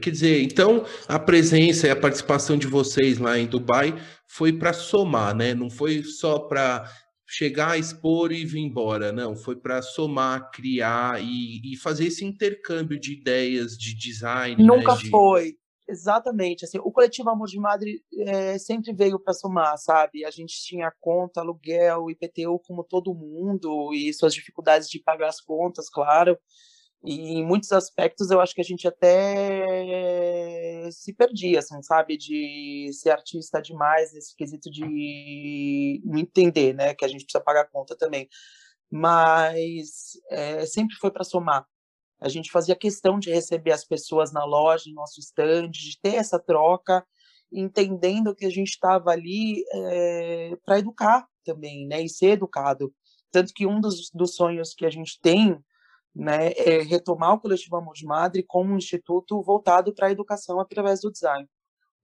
[0.00, 3.94] Quer dizer, então a presença e a participação de vocês lá em Dubai
[4.26, 5.54] foi para somar, né?
[5.54, 6.90] Não foi só para
[7.24, 9.36] chegar, expor e vir embora, não.
[9.36, 14.60] Foi para somar, criar e, e fazer esse intercâmbio de ideias, de design.
[14.60, 14.66] né?
[14.66, 15.56] Nunca de- foi.
[15.88, 16.64] Exatamente.
[16.64, 20.24] Assim, o coletivo Amor de Madre eh, sempre veio para somar, sabe?
[20.24, 25.40] A gente tinha conta, aluguel, IPTU como todo mundo e suas dificuldades de pagar as
[25.40, 26.38] contas, claro.
[27.04, 32.16] E em muitos aspectos eu acho que a gente até se perdia, assim, sabe?
[32.16, 36.94] De ser artista demais nesse quesito de entender, né?
[36.94, 38.28] Que a gente precisa pagar conta também.
[38.90, 41.66] Mas eh, sempre foi para somar.
[42.22, 46.14] A gente fazia questão de receber as pessoas na loja, no nosso stand, de ter
[46.14, 47.04] essa troca,
[47.52, 49.64] entendendo que a gente estava ali
[50.64, 52.94] para educar também, né, e ser educado.
[53.30, 55.58] Tanto que um dos, dos sonhos que a gente tem
[56.14, 60.60] né, é retomar o Coletivo Amor de Madre como um instituto voltado para a educação
[60.60, 61.48] através do design.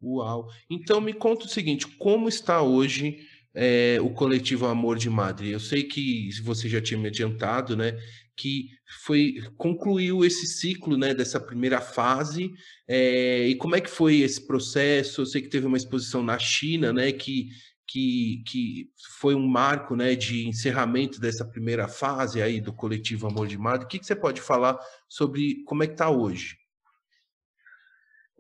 [0.03, 0.49] Uau.
[0.71, 3.19] Então me conta o seguinte, como está hoje
[3.55, 5.51] é, o coletivo Amor de Madre?
[5.51, 7.99] Eu sei que você já tinha me adiantado, né?
[8.39, 8.71] Que
[9.05, 11.13] foi concluiu esse ciclo, né?
[11.13, 12.53] Dessa primeira fase.
[12.87, 15.23] é, e como é que foi esse processo?
[15.23, 17.11] Eu sei que teve uma exposição na China, né?
[17.13, 17.49] Que
[17.89, 23.49] que, que foi um marco né, de encerramento dessa primeira fase aí do coletivo Amor
[23.49, 23.87] de Madre.
[23.87, 26.59] O que, que você pode falar sobre como é que está hoje?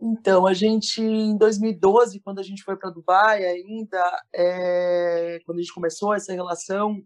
[0.00, 5.62] Então, a gente, em 2012, quando a gente foi para Dubai ainda, é, quando a
[5.62, 7.02] gente começou essa relação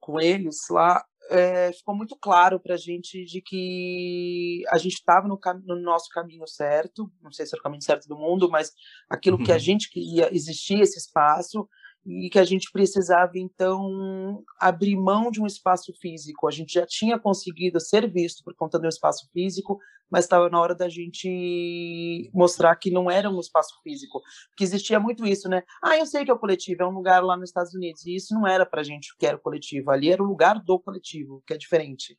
[0.00, 5.28] com eles lá, é, ficou muito claro para a gente de que a gente estava
[5.28, 8.72] no, no nosso caminho certo, não sei se era o caminho certo do mundo, mas
[9.08, 9.60] aquilo que a Uhum.
[9.60, 11.68] gente queria, existia esse espaço,
[12.04, 16.48] e que a gente precisava, então, abrir mão de um espaço físico.
[16.48, 19.78] A gente já tinha conseguido ser visto por conta do espaço físico,
[20.10, 24.20] mas estava na hora da gente mostrar que não era um espaço físico.
[24.48, 25.62] Porque existia muito isso, né?
[25.82, 28.04] Ah, eu sei que é o coletivo, é um lugar lá nos Estados Unidos.
[28.06, 29.90] E isso não era para a gente que era o coletivo.
[29.90, 32.16] Ali era o lugar do coletivo, que é diferente.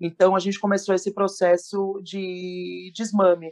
[0.00, 3.50] Então, a gente começou esse processo de desmame.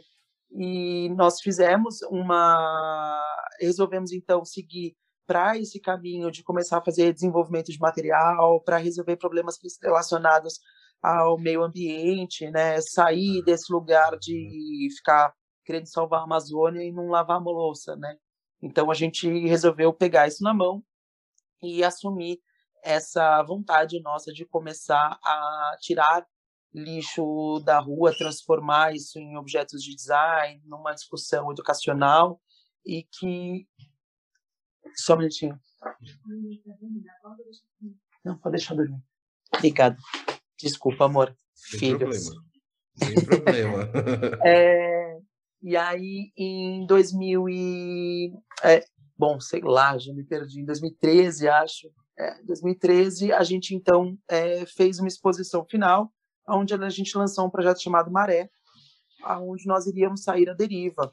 [0.51, 3.21] E nós fizemos uma.
[3.59, 4.95] Resolvemos, então, seguir
[5.27, 10.59] para esse caminho de começar a fazer desenvolvimento de material, para resolver problemas relacionados
[11.03, 12.79] ao meio ambiente, né?
[12.81, 15.33] Sair desse lugar de ficar
[15.65, 18.15] querendo salvar a Amazônia e não lavar a louça, né?
[18.61, 20.81] Então a gente resolveu pegar isso na mão
[21.61, 22.39] e assumir
[22.83, 26.25] essa vontade nossa de começar a tirar
[26.73, 32.39] lixo da rua, transformar isso em objetos de design, numa discussão educacional
[32.85, 33.67] e que
[34.95, 35.59] só um minutinho.
[38.23, 39.01] Não, pode deixar dormir.
[39.55, 39.97] Obrigada.
[40.57, 41.35] Desculpa, amor.
[41.53, 42.29] Sem Filhos.
[42.29, 42.47] problema.
[42.95, 43.91] Sem problema.
[44.45, 45.17] É,
[45.61, 48.33] e aí, em 2000 e...
[48.63, 48.83] é,
[49.17, 50.61] bom, sei lá, já me perdi.
[50.61, 51.91] Em 2013, acho.
[52.17, 56.11] É, 2013, a gente, então, é, fez uma exposição final,
[56.47, 58.49] onde a gente lançou um projeto chamado Maré,
[59.41, 61.11] onde nós iríamos sair à deriva.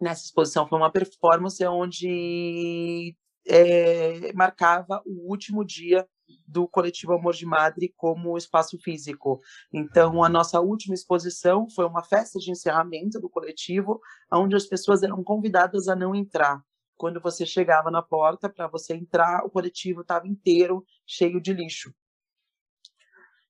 [0.00, 6.06] Nessa exposição foi uma performance onde é, marcava o último dia
[6.46, 9.40] do coletivo Amor de Madre como espaço físico.
[9.72, 14.00] Então, a nossa última exposição foi uma festa de encerramento do coletivo,
[14.32, 16.60] onde as pessoas eram convidadas a não entrar.
[16.96, 21.94] Quando você chegava na porta para você entrar, o coletivo estava inteiro cheio de lixo.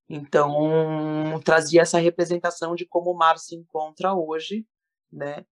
[0.09, 4.67] Então, trazia essa representação de como o mar se encontra hoje,
[5.11, 5.45] né?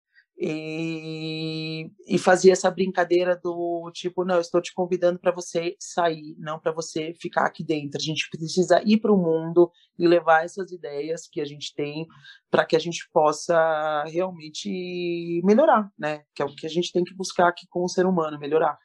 [0.45, 6.35] E, e fazia essa brincadeira do tipo, não, eu estou te convidando para você sair,
[6.37, 7.97] não para você ficar aqui dentro.
[7.97, 12.09] A gente precisa ir para o mundo e levar essas ideias que a gente tem
[12.51, 16.25] para que a gente possa realmente melhorar, né?
[16.35, 18.77] Que é o que a gente tem que buscar aqui com o ser humano, melhorar.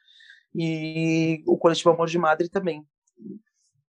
[0.54, 2.86] E o coletivo Amor de Madre também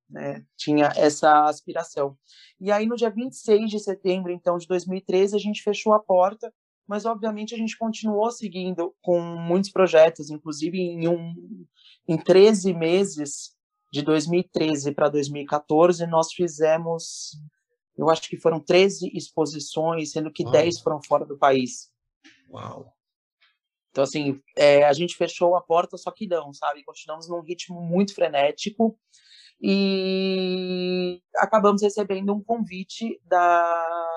[0.08, 2.16] né, tinha essa aspiração.
[2.60, 6.52] E aí, no dia 26 de setembro, então, de 2013, a gente fechou a porta,
[6.86, 11.66] mas, obviamente, a gente continuou seguindo com muitos projetos, inclusive em, um,
[12.08, 13.56] em 13 meses,
[13.92, 17.32] de 2013 para 2014, nós fizemos,
[17.96, 20.52] eu acho que foram 13 exposições, sendo que Uau.
[20.52, 21.90] 10 foram fora do país.
[22.50, 22.92] Uau.
[23.90, 26.84] Então, assim, é, a gente fechou a porta, só que não, sabe?
[26.84, 28.98] Continuamos num ritmo muito frenético
[29.58, 34.15] e acabamos recebendo um convite da,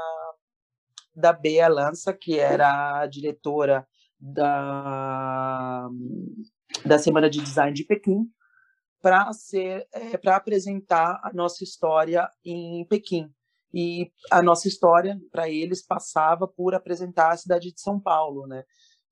[1.19, 3.85] da Bea Lança, que era a diretora
[4.19, 5.87] da,
[6.85, 8.25] da Semana de Design de Pequim,
[9.01, 13.29] para ser é, para apresentar a nossa história em Pequim.
[13.73, 18.63] E a nossa história, para eles, passava por apresentar a cidade de São Paulo, né?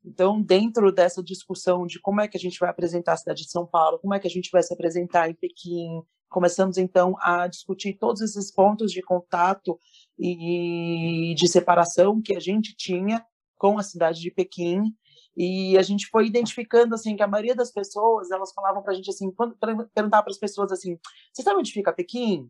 [0.04, 3.52] Então, dentro dessa discussão de como é que a gente vai apresentar a cidade de
[3.52, 7.48] São Paulo, como é que a gente vai se apresentar em Pequim, começamos então a
[7.48, 9.78] discutir todos esses pontos de contato
[10.20, 13.26] e de separação que a gente tinha
[13.58, 14.96] com a cidade de Pequim.
[15.36, 18.96] E a gente foi identificando assim que a maioria das pessoas elas falavam para a
[18.96, 20.98] gente assim quando pra perguntar para as pessoas assim
[21.32, 22.50] você sabe onde fica Pequim?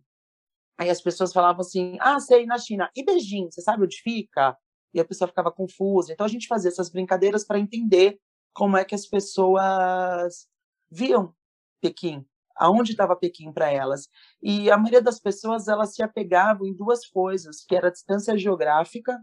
[0.77, 2.89] Aí as pessoas falavam assim ah sei na China.
[2.95, 4.57] E Beijing você sabe onde fica?
[4.93, 6.13] E a pessoa ficava confusa.
[6.13, 8.19] Então a gente fazia essas brincadeiras para entender
[8.53, 10.47] como é que as pessoas
[10.89, 11.33] viam
[11.81, 12.25] Pequim
[12.57, 14.07] aonde estava Pequim para elas.
[14.41, 18.37] E a maioria das pessoas elas se apegavam em duas coisas, que era a distância
[18.37, 19.17] geográfica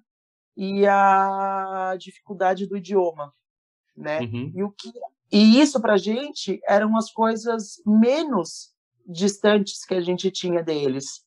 [0.57, 3.33] e a dificuldade do idioma,
[3.97, 4.21] né?
[4.21, 4.53] Uhum.
[4.55, 4.93] E o que
[5.33, 8.73] e isso para a gente eram as coisas menos
[9.05, 11.25] distantes que a gente tinha deles,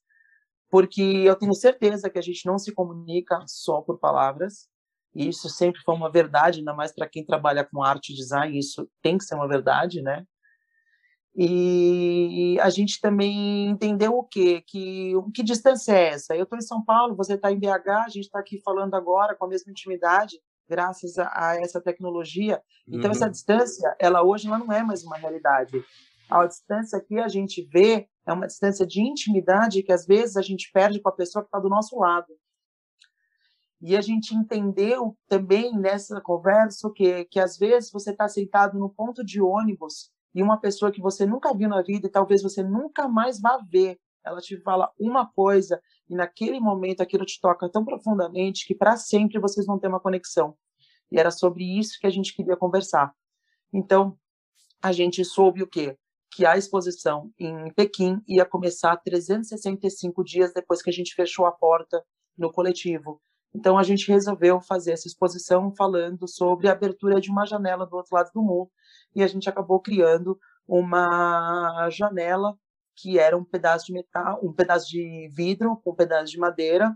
[0.70, 4.70] porque eu tenho certeza que a gente não se comunica só por palavras.
[5.14, 8.58] E isso sempre foi uma verdade, ainda mais para quem trabalha com arte e design,
[8.58, 10.24] isso tem que ser uma verdade, né?
[11.40, 14.64] E a gente também entendeu o quê?
[14.66, 16.36] Que, que distância é essa?
[16.36, 19.36] Eu estou em São Paulo, você está em BH, a gente está aqui falando agora
[19.36, 22.60] com a mesma intimidade, graças a, a essa tecnologia.
[22.88, 23.16] Então, Uhum.
[23.16, 25.80] essa distância, ela hoje ela não é mais uma realidade.
[26.28, 30.42] A distância que a gente vê é uma distância de intimidade que, às vezes, a
[30.42, 32.34] gente perde com a pessoa que está do nosso lado.
[33.80, 38.90] E a gente entendeu também nessa conversa que, que às vezes, você está sentado no
[38.90, 42.62] ponto de ônibus e uma pessoa que você nunca viu na vida e talvez você
[42.62, 47.68] nunca mais vá ver, ela te fala uma coisa e naquele momento aquilo te toca
[47.68, 50.56] tão profundamente que para sempre vocês vão ter uma conexão.
[51.12, 53.12] E era sobre isso que a gente queria conversar.
[53.74, 54.16] Então,
[54.80, 55.98] a gente soube o quê?
[56.30, 61.52] Que a exposição em Pequim ia começar 365 dias depois que a gente fechou a
[61.52, 62.04] porta
[62.38, 63.20] no coletivo.
[63.56, 67.96] Então, a gente resolveu fazer essa exposição falando sobre a abertura de uma janela do
[67.96, 68.70] outro lado do mundo.
[69.18, 72.56] E a gente acabou criando uma janela
[72.96, 76.96] que era um pedaço de metal, um pedaço de vidro com um pedaço de madeira,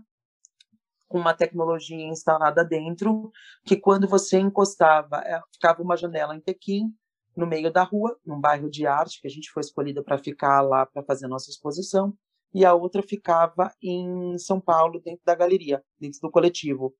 [1.08, 3.32] com uma tecnologia instalada dentro,
[3.64, 6.94] que quando você encostava, eh, ficava uma janela em Pequim,
[7.36, 10.60] no meio da rua, num bairro de arte, que a gente foi escolhida para ficar
[10.60, 12.16] lá para fazer a nossa exposição,
[12.54, 16.94] e a outra ficava em São Paulo, dentro da galeria, dentro do coletivo.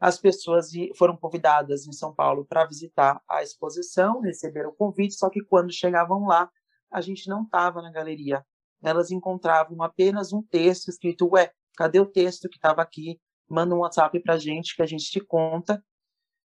[0.00, 5.28] As pessoas foram convidadas em São Paulo para visitar a exposição, receberam o convite, só
[5.28, 6.50] que quando chegavam lá,
[6.90, 8.44] a gente não estava na galeria.
[8.82, 13.20] Elas encontravam apenas um texto escrito: Ué, cadê o texto que estava aqui?
[13.46, 15.84] Manda um WhatsApp para a gente que a gente te conta.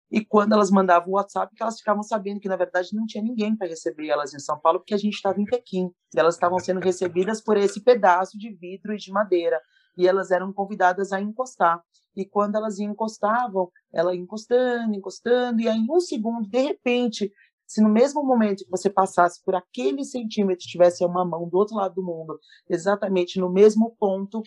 [0.10, 3.58] E quando elas mandavam o WhatsApp, elas ficavam sabendo que, na verdade, não tinha ninguém
[3.58, 5.92] para receber elas em São Paulo, porque a gente estava em Pequim.
[6.16, 9.60] Elas estavam sendo recebidas por esse pedaço de vidro e de madeira.
[9.98, 11.82] E elas eram convidadas a encostar.
[12.16, 17.32] E quando elas encostavam, ela encostando, encostando, e aí, em um segundo, de repente,
[17.66, 21.76] se no mesmo momento que você passasse por aquele centímetro, tivesse uma mão do outro
[21.76, 22.40] lado do mundo,
[22.70, 24.44] exatamente no mesmo ponto,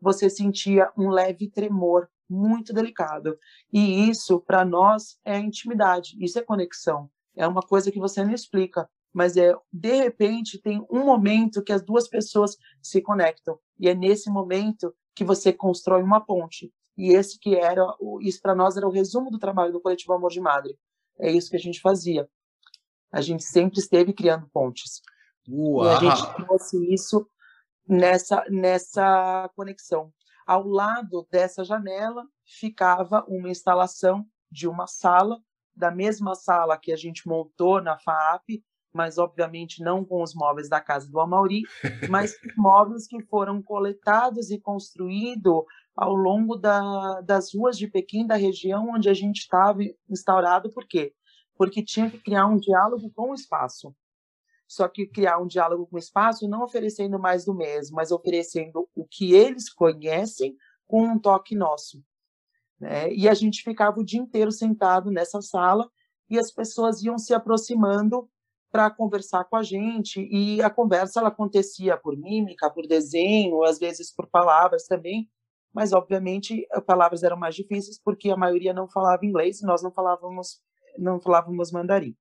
[0.00, 3.38] você sentia um leve tremor muito delicado.
[3.72, 7.08] E isso, para nós, é intimidade, isso é conexão.
[7.36, 11.72] É uma coisa que você não explica, mas é de repente tem um momento que
[11.72, 16.72] as duas pessoas se conectam e é nesse momento que você constrói uma ponte.
[16.96, 17.86] E esse que era,
[18.20, 20.78] isso para nós era o resumo do trabalho do coletivo Amor de Madre.
[21.18, 22.28] É isso que a gente fazia.
[23.10, 25.02] A gente sempre esteve criando pontes.
[25.46, 27.26] E a gente trouxe isso
[27.86, 30.12] nessa, nessa conexão.
[30.46, 35.40] Ao lado dessa janela ficava uma instalação de uma sala,
[35.74, 38.62] da mesma sala que a gente montou na FAAP,
[38.92, 41.62] mas obviamente não com os móveis da casa do Amauri,
[42.10, 45.64] mas móveis que foram coletados e construídos
[45.96, 50.70] ao longo da, das ruas de Pequim, da região onde a gente estava instaurado.
[50.70, 51.14] Por quê?
[51.56, 53.94] Porque tinha que criar um diálogo com o espaço
[54.72, 58.88] só que criar um diálogo com o espaço, não oferecendo mais do mesmo, mas oferecendo
[58.94, 62.02] o que eles conhecem com um toque nosso.
[62.80, 63.12] Né?
[63.12, 65.90] E a gente ficava o dia inteiro sentado nessa sala
[66.30, 68.26] e as pessoas iam se aproximando
[68.72, 73.78] para conversar com a gente e a conversa ela acontecia por mímica, por desenho, às
[73.78, 75.30] vezes por palavras também,
[75.72, 79.92] mas obviamente palavras eram mais difíceis porque a maioria não falava inglês e nós não
[79.92, 80.60] falávamos
[80.98, 82.16] não falávamos mandarim.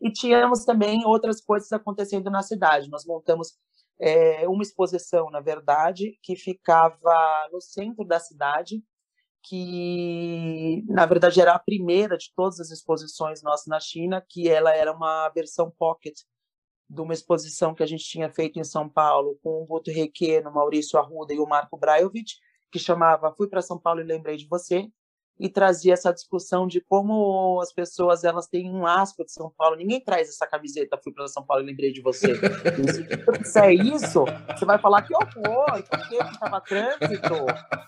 [0.00, 2.90] E tínhamos também outras coisas acontecendo na cidade.
[2.90, 3.54] Nós montamos
[3.98, 8.82] é, uma exposição, na verdade, que ficava no centro da cidade,
[9.48, 14.74] que na verdade era a primeira de todas as exposições nossas na China, que ela
[14.74, 16.14] era uma versão pocket
[16.88, 20.52] de uma exposição que a gente tinha feito em São Paulo com o Guto Requeno,
[20.52, 22.34] Maurício Arruda e o Marco Brajovic,
[22.70, 24.88] que chamava Fui para São Paulo e lembrei de você,
[25.38, 29.76] e trazia essa discussão de como as pessoas elas têm um asco de São Paulo.
[29.76, 32.34] Ninguém traz essa camiseta Fui para São Paulo e lembrei de você.
[33.44, 37.34] Se é isso, você vai falar que horror, porque estava trânsito,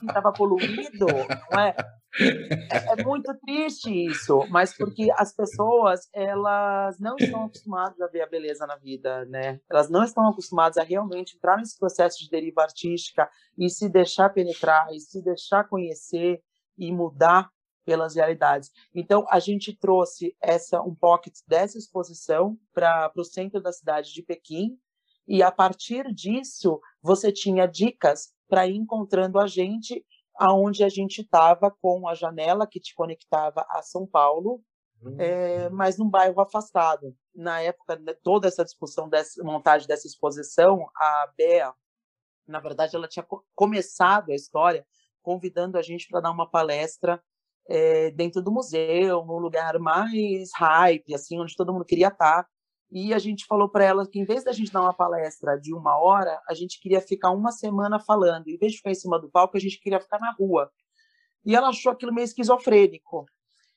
[0.03, 1.07] estava poluído,
[1.51, 1.75] não é?
[2.21, 8.23] É, é muito triste isso, mas porque as pessoas elas não estão acostumadas a ver
[8.23, 9.61] a beleza na vida, né?
[9.71, 14.31] Elas não estão acostumadas a realmente entrar nesse processo de deriva artística e se deixar
[14.31, 16.41] penetrar e se deixar conhecer
[16.79, 17.51] e mudar
[17.85, 18.71] pelas realidades.
[18.95, 24.23] Então a gente trouxe essa um pocket dessa exposição para o centro da cidade de
[24.23, 24.79] Pequim
[25.27, 30.05] e a partir disso você tinha dicas para ir encontrando a gente
[30.39, 34.63] aonde a gente estava com a janela que te conectava a São Paulo,
[35.19, 37.15] é, mas num bairro afastado.
[37.35, 41.73] Na época, né, toda essa discussão dessa montagem dessa exposição, a Bea,
[42.47, 44.87] na verdade, ela tinha co começado a história
[45.23, 47.23] convidando a gente para dar uma palestra
[47.69, 52.47] é, dentro do museu, num lugar mais hype, assim, onde todo mundo queria estar.
[52.91, 55.75] E a gente falou para ela que, em vez da gente dar uma palestra de
[55.75, 58.49] uma hora, a gente queria ficar uma semana falando.
[58.49, 60.71] Em vez de ficar em cima do palco, a gente queria ficar na rua.
[61.45, 63.27] E ela achou aquilo meio esquizofrênico.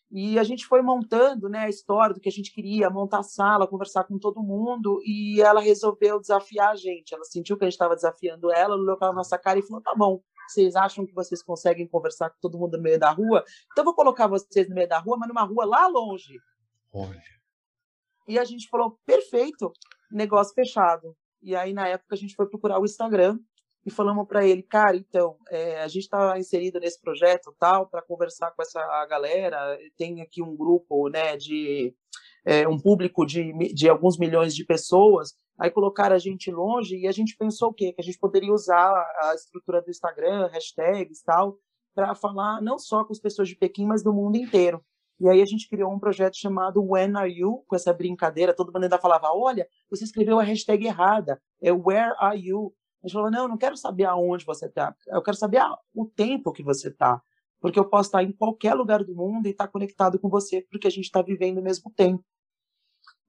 [0.10, 3.24] E a gente foi montando né, a história do que a gente queria, montar a
[3.24, 7.14] sala, conversar com todo mundo, e ela resolveu desafiar a gente.
[7.14, 9.94] Ela sentiu que a gente estava desafiando ela, olhou para nossa cara e falou: tá
[9.96, 10.22] bom,
[10.52, 13.44] vocês acham que vocês conseguem conversar com todo mundo no meio da rua?
[13.72, 16.38] Então vou colocar vocês no meio da rua, mas numa rua lá longe.
[16.94, 17.22] Olha.
[18.28, 19.72] E a gente falou: perfeito,
[20.12, 21.16] negócio fechado.
[21.42, 23.40] E aí, na época, a gente foi procurar o Instagram
[23.84, 28.04] e falamos para ele, cara, então, é, a gente está inserido nesse projeto tal para
[28.04, 29.78] conversar com essa galera.
[29.98, 31.96] Tem aqui um grupo, né, de
[32.46, 35.34] é, um público de, de alguns milhões de pessoas.
[35.62, 37.94] Aí colocaram a gente longe e a gente pensou o quê?
[37.94, 38.92] Que a gente poderia usar
[39.22, 41.56] a estrutura do Instagram, hashtags tal,
[41.94, 44.84] para falar não só com as pessoas de Pequim, mas do mundo inteiro.
[45.20, 48.74] E aí a gente criou um projeto chamado When Are You, com essa brincadeira, todo
[48.74, 52.74] mundo ainda falava, olha, você escreveu a hashtag errada, é Where Are You?
[53.04, 55.62] A gente falou, não, eu não quero saber aonde você está, eu quero saber
[55.94, 57.22] o tempo que você está,
[57.60, 60.88] porque eu posso estar em qualquer lugar do mundo e estar conectado com você, porque
[60.88, 62.26] a gente está vivendo o mesmo tempo.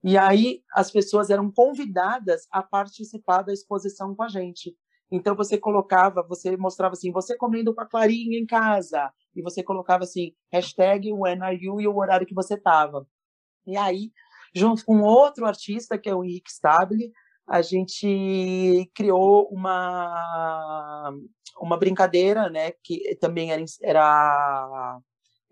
[0.03, 4.75] E aí as pessoas eram convidadas a participar da exposição com a gente.
[5.11, 9.63] Então você colocava, você mostrava assim, você comendo com a Clarinha em casa, e você
[9.63, 13.07] colocava assim, hashtag when are you e o horário que você estava.
[13.65, 14.11] E aí,
[14.53, 17.11] junto com outro artista, que é o Henrique Stabile,
[17.47, 21.13] a gente criou uma,
[21.59, 24.99] uma brincadeira, né, que também era, era,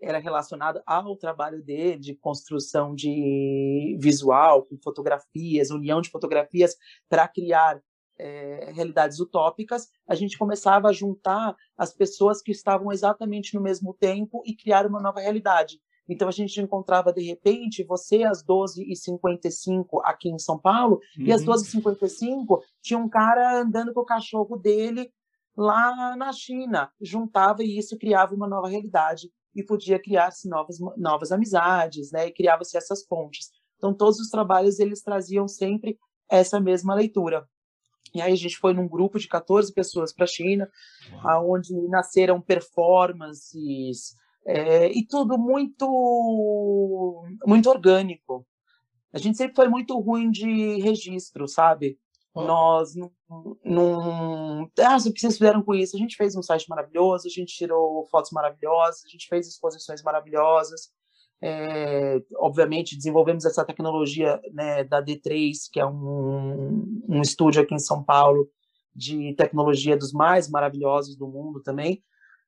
[0.02, 6.76] era relacionada ao trabalho dele, de construção de visual, com fotografias, união de fotografias
[7.08, 7.80] para criar
[8.18, 13.94] eh, realidades utópicas, a gente começava a juntar as pessoas que estavam exatamente no mesmo
[13.94, 15.80] tempo e criar uma nova realidade.
[16.08, 21.42] Então a gente encontrava de repente você às 12h55 aqui em São Paulo, e às
[21.42, 21.54] Uhum.
[21.54, 25.10] 12h55 tinha um cara andando com o cachorro dele
[25.56, 26.90] lá na China.
[27.00, 32.26] Juntava e isso criava uma nova realidade e podia criar-se novas, novas amizades, né?
[32.26, 33.50] E criava-se essas pontes.
[33.76, 35.98] Então todos os trabalhos eles traziam sempre
[36.30, 37.46] essa mesma leitura.
[38.14, 40.68] E aí a gente foi num grupo de 14 pessoas para a China,
[41.22, 48.46] aonde nasceram performances é, e tudo muito muito orgânico.
[49.12, 51.98] A gente sempre foi muito ruim de registro, sabe?
[52.34, 53.12] Nós não,
[53.62, 54.70] não.
[54.80, 55.96] Ah, o que vocês fizeram com isso?
[55.96, 60.02] A gente fez um site maravilhoso, a gente tirou fotos maravilhosas, a gente fez exposições
[60.02, 60.90] maravilhosas.
[61.44, 67.80] É, obviamente, desenvolvemos essa tecnologia né, da D3, que é um, um estúdio aqui em
[67.80, 68.48] São Paulo
[68.94, 72.02] de tecnologia dos mais maravilhosos do mundo também.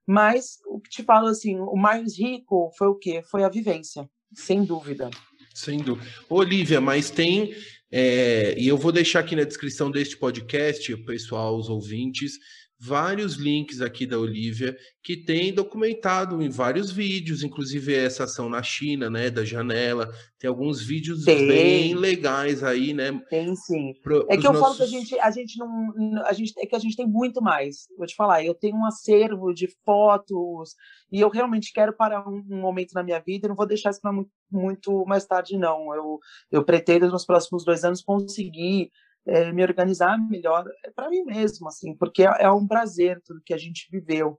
[0.06, 3.22] Mas o que te falo assim, o mais rico foi o quê?
[3.30, 5.10] Foi a vivência, sem dúvida.
[5.54, 6.10] Sem dúvida.
[6.28, 7.54] Olivia, mas tem.
[7.96, 12.40] É, e eu vou deixar aqui na descrição deste podcast, pessoal, os ouvintes,
[12.86, 18.62] vários links aqui da Olivia que tem documentado em vários vídeos, inclusive essa ação na
[18.62, 20.08] China, né, da janela.
[20.38, 21.46] Tem alguns vídeos Tem.
[21.46, 23.18] bem legais aí, né?
[23.30, 23.92] Tem sim.
[24.02, 26.66] pro- É que eu falo que a nossos- gente, a gente não, a gente, é
[26.66, 27.86] que a gente tem muito mais.
[27.96, 30.74] Vou te falar, eu tenho um acervo de fotos
[31.12, 33.46] e eu realmente quero parar um, um momento na minha vida.
[33.46, 35.94] e não vou deixar isso para muito, muito mais tarde, não.
[35.94, 36.18] Eu,
[36.50, 38.90] eu pretendo nos próximos dois anos conseguir
[39.26, 40.64] eh, me organizar melhor
[40.94, 44.38] para mim mesmo, assim, porque é, é um prazer tudo que a gente viveu.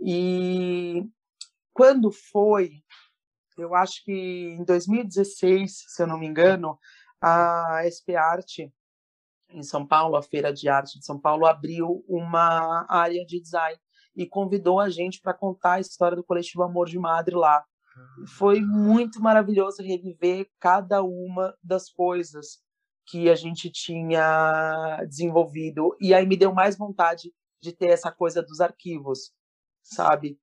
[0.00, 1.04] E
[1.72, 2.82] quando foi,
[3.56, 6.78] eu acho que em 2016, se eu não me engano,
[7.20, 8.72] a SP Arte
[9.48, 13.78] em São Paulo, a Feira de Arte de São Paulo, abriu uma área de design
[14.14, 17.64] e convidou a gente para contar a história do coletivo Amor de Madre lá.
[18.36, 22.58] Foi muito maravilhoso reviver cada uma das coisas
[23.06, 25.96] que a gente tinha desenvolvido.
[26.00, 27.32] E aí me deu mais vontade
[27.62, 29.32] de ter essa coisa dos arquivos,
[29.82, 30.38] sabe?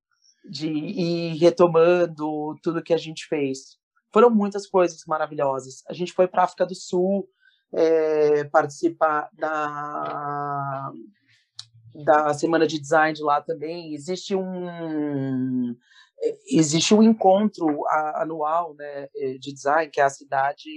[0.50, 3.78] De ir retomando tudo que a gente fez.
[4.12, 5.84] Foram muitas coisas maravilhosas.
[5.88, 7.28] A gente foi para a África do Sul,
[7.74, 10.92] é, participar da
[11.96, 15.76] da semana de design de lá também existe um
[16.48, 17.86] existe um encontro
[18.16, 19.08] anual né
[19.40, 20.70] de design que é a cidade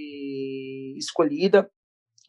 [0.95, 1.67] escolhida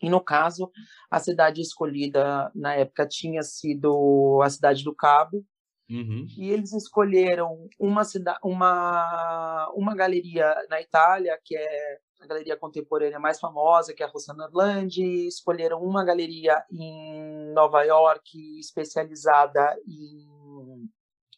[0.01, 0.71] e no caso
[1.11, 5.45] a cidade escolhida na época tinha sido a cidade do Cabo
[5.91, 6.27] Uhum.
[6.37, 13.19] e eles escolheram uma cida- uma uma galeria na Itália que é a galeria contemporânea
[13.19, 20.91] mais famosa que é a Rossana Orlandi escolheram uma galeria em Nova York especializada em,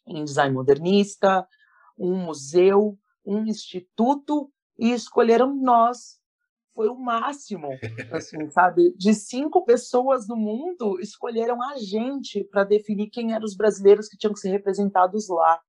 [0.05, 1.47] em design modernista
[1.97, 6.19] um museu um instituto e escolheram nós
[6.73, 7.69] foi o máximo,
[8.11, 8.93] assim, sabe?
[8.97, 14.17] De cinco pessoas no mundo, escolheram a gente para definir quem eram os brasileiros que
[14.17, 15.59] tinham que ser representados lá.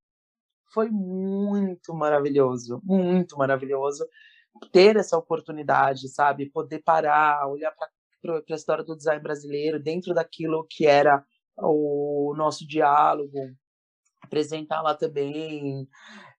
[0.72, 4.06] Foi muito maravilhoso, muito maravilhoso
[4.70, 6.50] ter essa oportunidade, sabe?
[6.50, 11.24] Poder parar, olhar para a história do design brasileiro dentro daquilo que era
[11.56, 13.38] o nosso diálogo,
[14.22, 15.86] apresentar lá também.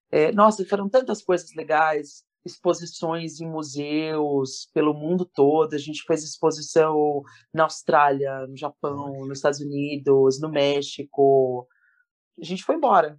[0.10, 5.74] É, nossa, foram tantas coisas legais, exposições em museus pelo mundo todo.
[5.74, 7.22] A gente fez exposição
[7.54, 11.68] na Austrália, no Japão, nos Estados Unidos, no México.
[12.42, 13.18] A gente foi embora.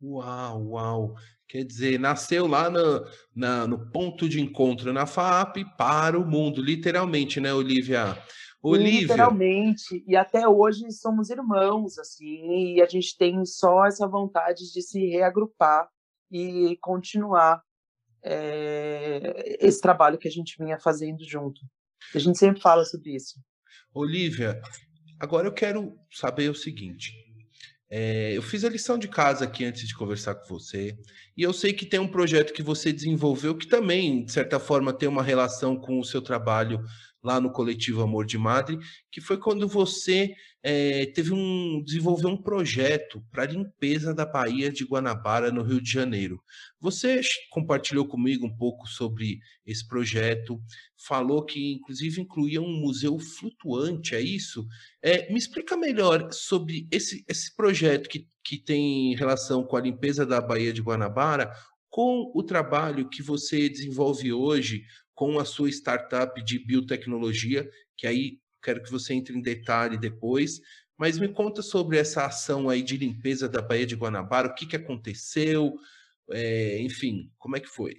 [0.00, 1.14] Uau, uau.
[1.48, 6.62] Quer dizer, nasceu lá no, na- no ponto de encontro na FAP para o mundo,
[6.62, 8.16] literalmente, né, Olivia?
[8.62, 10.04] Olivia, Literalmente.
[10.06, 15.00] E até hoje somos irmãos, assim, e a gente tem só essa vontade de se
[15.08, 15.88] reagrupar
[16.30, 17.62] e continuar
[18.22, 21.60] eh, esse trabalho que a gente vinha fazendo junto.
[22.14, 23.40] A gente sempre fala sobre isso.
[23.94, 24.60] Olivia,
[25.18, 27.12] agora eu quero saber o seguinte.
[27.90, 30.94] É, eu fiz a lição de casa aqui antes de conversar com você,
[31.34, 34.92] e eu sei que tem um projeto que você desenvolveu que também, de certa forma,
[34.92, 36.84] tem uma relação com o seu trabalho
[37.28, 38.78] lá no coletivo Amor de Madre,
[39.12, 44.82] que foi quando você é, teve um desenvolveu um projeto para limpeza da Baía de
[44.82, 46.42] Guanabara no Rio de Janeiro.
[46.80, 47.20] Você
[47.50, 50.58] compartilhou comigo um pouco sobre esse projeto,
[51.06, 54.66] falou que inclusive incluía um museu flutuante, é isso?
[55.02, 60.24] É, me explica melhor sobre esse, esse projeto que, que tem relação com a limpeza
[60.24, 61.52] da Baía de Guanabara,
[61.90, 64.82] com o trabalho que você desenvolve hoje
[65.18, 70.60] com a sua startup de biotecnologia, que aí quero que você entre em detalhe depois,
[70.96, 74.64] mas me conta sobre essa ação aí de limpeza da Baía de Guanabara, o que,
[74.64, 75.74] que aconteceu,
[76.30, 77.96] é, enfim, como é que foi?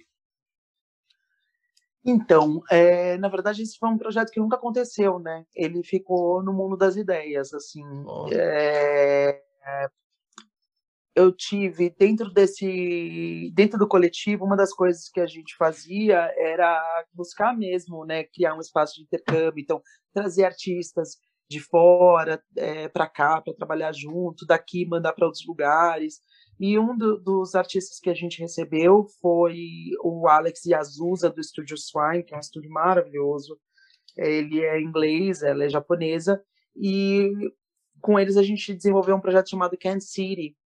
[2.02, 5.44] Então, eh, na verdade, esse foi um projeto que nunca aconteceu, né?
[5.54, 7.84] Ele ficou no mundo das ideias, assim.
[8.06, 8.30] Ó.
[8.32, 9.42] Eh,
[11.20, 16.82] eu tive dentro desse, dentro do coletivo, uma das coisas que a gente fazia era
[17.12, 21.16] buscar mesmo, né, criar um espaço de intercâmbio, então trazer artistas
[21.48, 22.42] de fora
[22.92, 26.20] para cá para trabalhar junto, daqui mandar para outros lugares.
[26.60, 29.56] E um do- dos artistas que a gente recebeu foi
[30.04, 33.58] o Alex Yazusa, do estúdio Swine, que é um estúdio maravilhoso.
[34.16, 36.40] Ele é inglês, ela é japonesa,
[36.76, 37.30] e
[38.00, 40.56] com eles a gente desenvolveu um projeto chamado Can City,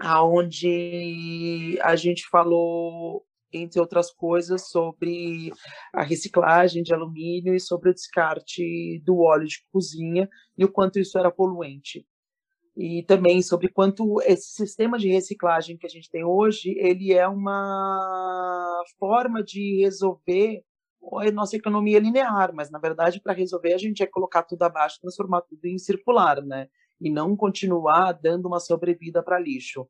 [0.00, 5.52] aonde a gente falou, entre outras coisas, sobre
[5.92, 10.98] a reciclagem de alumínio e sobre o descarte do óleo de cozinha e o quanto
[10.98, 12.06] isso era poluente
[12.78, 17.26] e também sobre quanto esse sistema de reciclagem que a gente tem hoje ele é
[17.26, 20.62] uma forma de resolver
[21.20, 25.00] a nossa economia linear, mas na verdade para resolver a gente é colocar tudo abaixo,
[25.00, 26.68] transformar tudo em circular, né?
[27.00, 29.88] E não continuar dando uma sobrevida para lixo.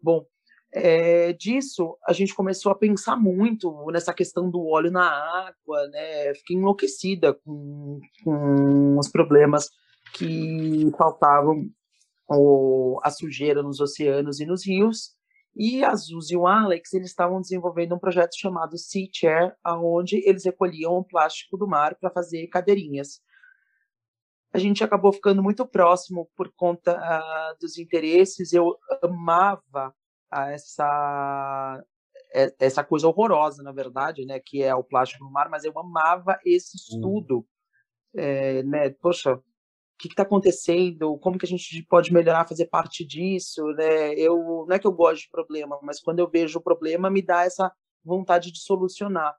[0.00, 0.26] Bom,
[0.72, 6.34] é, disso a gente começou a pensar muito nessa questão do óleo na água, né?
[6.34, 9.70] Fiquei enlouquecida com, com os problemas
[10.14, 11.68] que faltavam
[12.28, 15.16] o, a sujeira nos oceanos e nos rios.
[15.56, 20.22] E a Zuz e o Alex eles estavam desenvolvendo um projeto chamado Sea Chair, onde
[20.28, 23.20] eles recolhiam o plástico do mar para fazer cadeirinhas.
[24.52, 28.52] A gente acabou ficando muito próximo por conta ah, dos interesses.
[28.52, 29.94] Eu amava
[30.30, 31.82] ah, essa
[32.34, 35.72] é- essa coisa horrorosa, na verdade, né, que é o plástico no mar, mas eu
[35.78, 37.46] amava esse estudo,
[38.14, 39.42] é, né, poxa, o
[39.98, 44.14] que está acontecendo, como que a gente pode melhorar, fazer parte disso, né?
[44.14, 47.22] Eu não é que eu gosto de problema, mas quando eu vejo o problema me
[47.22, 47.72] dá essa
[48.04, 49.34] vontade de solucionar.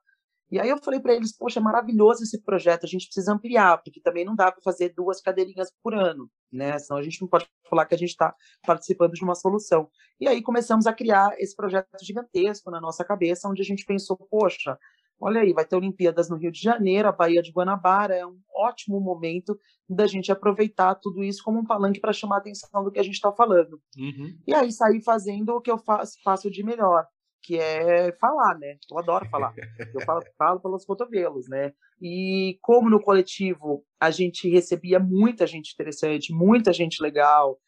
[0.50, 3.80] E aí eu falei para eles, poxa, é maravilhoso esse projeto, a gente precisa ampliar,
[3.82, 6.78] porque também não dá para fazer duas cadeirinhas por ano, né?
[6.78, 8.34] Senão a gente não pode falar que a gente está
[8.66, 9.88] participando de uma solução.
[10.20, 14.16] E aí começamos a criar esse projeto gigantesco na nossa cabeça, onde a gente pensou,
[14.16, 14.76] poxa,
[15.20, 18.40] olha aí, vai ter Olimpíadas no Rio de Janeiro, a Baía de Guanabara, é um
[18.52, 19.56] ótimo momento
[19.88, 23.02] da gente aproveitar tudo isso como um palanque para chamar a atenção do que a
[23.02, 23.80] gente está falando.
[23.96, 24.36] Uhum.
[24.46, 27.06] E aí sair fazendo o que eu faço, faço de melhor,
[27.42, 28.76] que é falar, né?
[28.90, 29.54] Eu adoro falar.
[29.94, 31.72] Eu falo, falo pelos cotovelos, né?
[32.00, 37.58] E como no coletivo a gente recebia muita gente interessante, muita gente legal,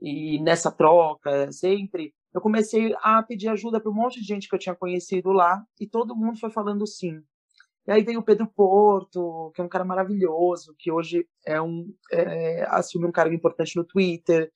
[0.00, 4.54] e nessa troca sempre, eu comecei a pedir ajuda para um monte de gente que
[4.54, 7.20] eu tinha conhecido lá, e todo mundo foi falando sim.
[7.86, 11.92] E aí veio o Pedro Porto, que é um cara maravilhoso, que hoje é um
[12.12, 14.52] é, assume um cargo importante no Twitter.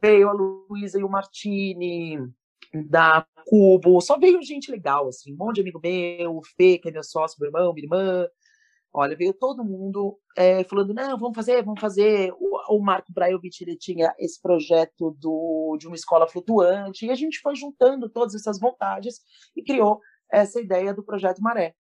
[0.00, 2.18] Veio a Luísa e o Martini,
[2.88, 6.88] da Cubo, só veio gente legal, assim, um monte de amigo meu, o Fê, que
[6.88, 8.26] é meu sócio, meu irmão, minha irmã.
[8.94, 12.32] Olha, veio todo mundo é, falando, não, vamos fazer, vamos fazer.
[12.38, 17.14] O, o Marco Braiovic, ele tinha esse projeto do, de uma escola flutuante, e a
[17.14, 19.20] gente foi juntando todas essas vontades
[19.56, 20.00] e criou
[20.30, 21.74] essa ideia do Projeto Maré,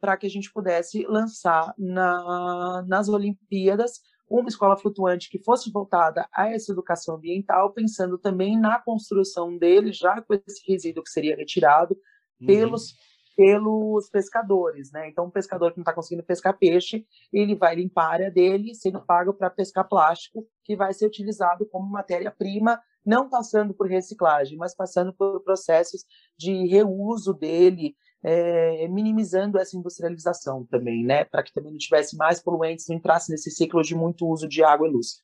[0.00, 4.00] para que a gente pudesse lançar na, nas Olimpíadas
[4.40, 9.92] uma escola flutuante que fosse voltada a essa educação ambiental, pensando também na construção dele,
[9.92, 11.96] já com esse resíduo que seria retirado
[12.40, 12.46] Uhum.
[12.46, 12.94] pelos
[13.36, 15.08] pelos pescadores, né?
[15.08, 18.74] Então, um pescador que não está conseguindo pescar peixe, ele vai limpar a área dele,
[18.76, 24.56] sendo pago para pescar plástico, que vai ser utilizado como matéria-prima, não passando por reciclagem,
[24.56, 26.04] mas passando por processos
[26.38, 31.24] de reuso dele, é, minimizando essa industrialização também, né?
[31.24, 34.64] Para que também não tivesse mais poluentes, não entrasse nesse ciclo de muito uso de
[34.64, 35.22] água e luz.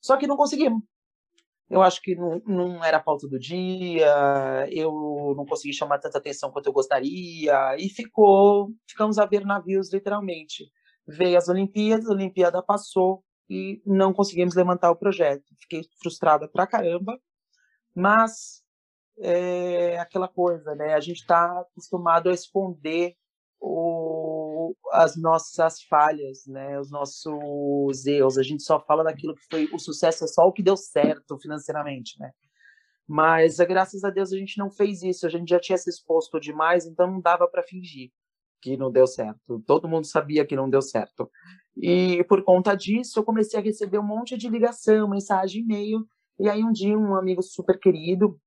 [0.00, 0.82] Só que não conseguimos.
[1.68, 4.06] Eu acho que não, não era a pauta do dia,
[4.70, 9.92] eu não consegui chamar tanta atenção quanto eu gostaria, e ficou, ficamos a ver navios,
[9.92, 10.70] literalmente.
[11.06, 15.44] Veio as Olimpíadas, a Olimpíada passou e não conseguimos levantar o projeto.
[15.60, 17.18] Fiquei frustrada pra caramba,
[17.94, 18.61] mas
[19.18, 20.94] é aquela coisa, né?
[20.94, 23.14] A gente está acostumado a esconder
[23.60, 26.78] o, as nossas falhas, né?
[26.78, 28.38] Os nossos erros.
[28.38, 31.38] A gente só fala daquilo que foi o sucesso, é só o que deu certo
[31.38, 32.30] financeiramente, né?
[33.06, 35.26] Mas eh, graças a Deus a gente não fez isso.
[35.26, 38.10] A gente já tinha se exposto demais, então não dava para fingir
[38.62, 39.62] que não deu certo.
[39.66, 41.28] Todo mundo sabia que não deu certo.
[41.76, 46.06] E por conta disso, eu comecei a receber um monte de ligação, mensagem, e-mail.
[46.38, 48.40] E aí um dia um amigo super querido,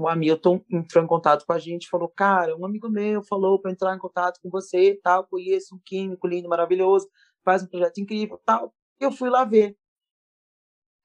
[0.00, 3.70] o Hamilton entrou em contato com a gente, falou: "Cara, um amigo meu falou para
[3.72, 7.08] entrar em contato com você, tal, conheço um químico lindo, maravilhoso,
[7.44, 8.74] faz um projeto incrível, tal".
[9.00, 9.76] Eu fui lá ver.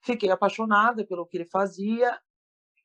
[0.02, 2.18] Fiquei apaixonada pelo que ele fazia.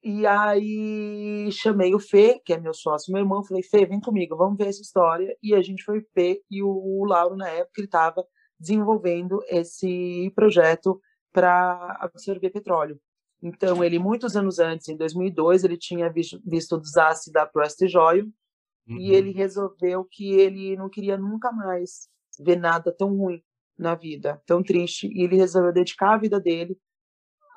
[0.03, 4.37] E aí chamei o Fê, que é meu sócio, meu irmão, falei: "Fê, vem comigo,
[4.37, 5.37] vamos ver essa história".
[5.43, 8.25] E a gente foi Fê e o Lauro na época ele estava
[8.59, 10.99] desenvolvendo esse projeto
[11.33, 12.99] para absorver petróleo.
[13.45, 17.97] Então, ele, muitos anos antes, em 2002, ele tinha visto, visto o desastre da Prestige
[17.97, 18.31] Oil
[18.87, 18.97] Uhum.
[18.99, 22.07] e ele resolveu que ele não queria nunca mais
[22.39, 23.41] ver nada tão ruim
[23.77, 26.77] na vida, tão triste, e ele resolveu dedicar a vida dele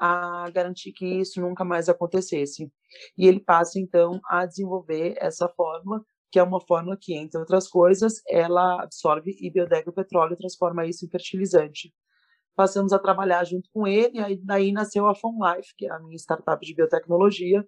[0.00, 2.70] a garantir que isso nunca mais acontecesse.
[3.16, 7.68] E ele passa, então, a desenvolver essa fórmula, que é uma fórmula que, entre outras
[7.68, 11.92] coisas, ela absorve e biodegrada o petróleo e transforma isso em fertilizante
[12.58, 15.92] passamos a trabalhar junto com ele, e aí daí nasceu a Fon Life, que é
[15.92, 17.64] a minha startup de biotecnologia,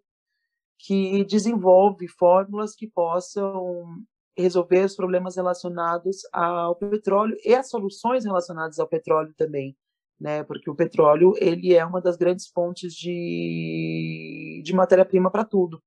[0.76, 4.02] que desenvolve fórmulas que possam
[4.36, 9.76] resolver os problemas relacionados ao petróleo e as soluções relacionadas ao petróleo também,
[10.18, 10.42] né?
[10.42, 15.80] Porque o petróleo ele é uma das grandes fontes de, de matéria-prima para tudo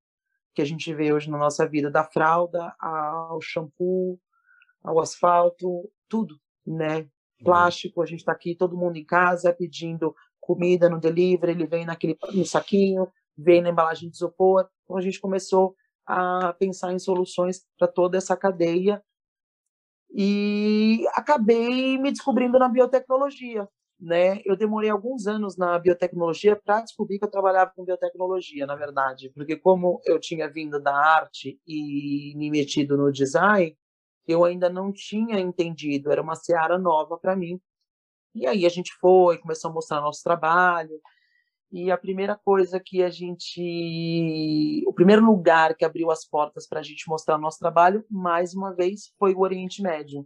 [0.54, 4.18] que a gente vê hoje na nossa vida, da fralda ao shampoo,
[4.82, 7.10] ao asfalto, tudo, né?
[7.44, 11.86] Plástico, a gente está aqui, todo mundo em casa pedindo comida no delivery, ele vem
[11.86, 14.68] naquele no saquinho, vem na embalagem de isopor.
[14.84, 15.76] Então a gente começou
[16.06, 19.02] a pensar em soluções para toda essa cadeia
[20.14, 23.68] e acabei me descobrindo na biotecnologia,
[24.00, 24.42] né?
[24.46, 29.32] Eu demorei alguns anos na biotecnologia para descobrir que eu trabalhava com biotecnologia, na verdade,
[29.34, 33.76] porque como eu tinha vindo da arte e me metido no design,
[34.28, 37.60] eu ainda não tinha entendido, era uma seara nova para mim.
[38.36, 41.00] E aí a gente foi, começou a mostrar nosso trabalho,
[41.74, 44.84] e a primeira coisa que a gente.
[44.86, 48.76] O primeiro lugar que abriu as portas para a gente mostrar nosso trabalho, mais uma
[48.76, 50.24] vez, foi o Oriente Médio.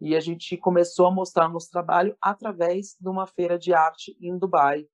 [0.00, 4.38] E a gente começou a mostrar nosso trabalho através de uma feira de arte em
[4.38, 4.86] Dubai.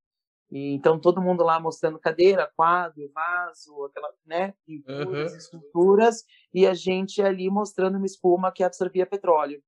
[0.53, 5.39] E, então, todo mundo lá mostrando cadeira, quadro, vaso, aquela, né, pinturas, Uhum.
[5.39, 9.63] esculturas, e a gente ali mostrando uma espuma que absorvia petróleo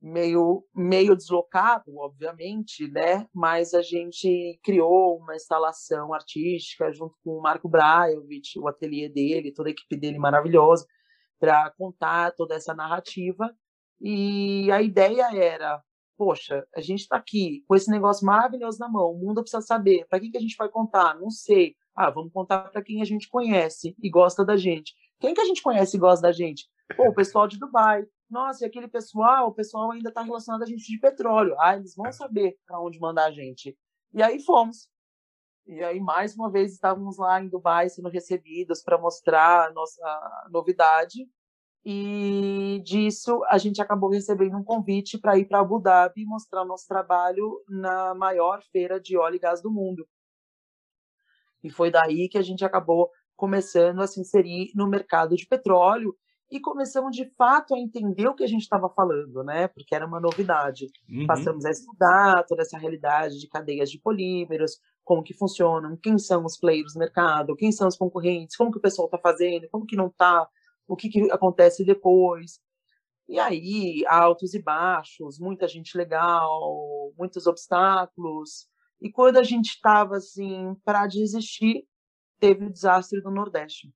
[0.00, 3.26] meio meio deslocado, obviamente, né?
[3.32, 9.52] Mas a gente criou uma instalação artística junto com o Marco Braiovic, o ateliê dele,
[9.52, 10.86] toda a equipe dele maravilhosa,
[11.38, 13.54] para contar toda essa narrativa.
[14.00, 15.80] E a ideia era,
[16.16, 20.06] poxa, a gente está aqui com esse negócio maravilhoso na mão, o mundo precisa saber.
[20.08, 21.18] Para quem que a gente vai contar?
[21.18, 21.74] Não sei.
[21.94, 24.94] Ah, vamos contar para quem a gente conhece e gosta da gente.
[25.20, 26.66] Quem que a gente conhece e gosta da gente?
[26.96, 28.04] Pô, o pessoal de Dubai.
[28.30, 31.54] Nossa, e aquele pessoal, o pessoal ainda está relacionado a gente de petróleo.
[31.60, 33.76] Ah, eles vão saber para onde mandar a gente.
[34.12, 34.88] E aí fomos.
[35.66, 40.48] E aí, mais uma vez, estávamos lá em Dubai sendo recebidos para mostrar a nossa
[40.50, 41.28] novidade.
[41.84, 46.86] E disso, a gente acabou recebendo um convite para ir para Abu Dhabi mostrar nosso
[46.86, 50.06] trabalho na maior feira de óleo e gás do mundo.
[51.62, 56.16] E foi daí que a gente acabou começando a se inserir no mercado de petróleo
[56.52, 59.68] e começamos de fato a entender o que a gente estava falando, né?
[59.68, 60.86] Porque era uma novidade.
[61.08, 61.26] Uhum.
[61.26, 66.44] Passamos a estudar toda essa realidade de cadeias de polímeros, como que funcionam, quem são
[66.44, 69.86] os players do mercado, quem são os concorrentes, como que o pessoal está fazendo, como
[69.86, 70.46] que não está,
[70.86, 72.60] o que, que acontece depois.
[73.28, 78.68] E aí, altos e baixos, muita gente legal, muitos obstáculos.
[79.00, 81.84] E quando a gente estava assim para desistir,
[82.38, 83.92] teve o desastre do Nordeste.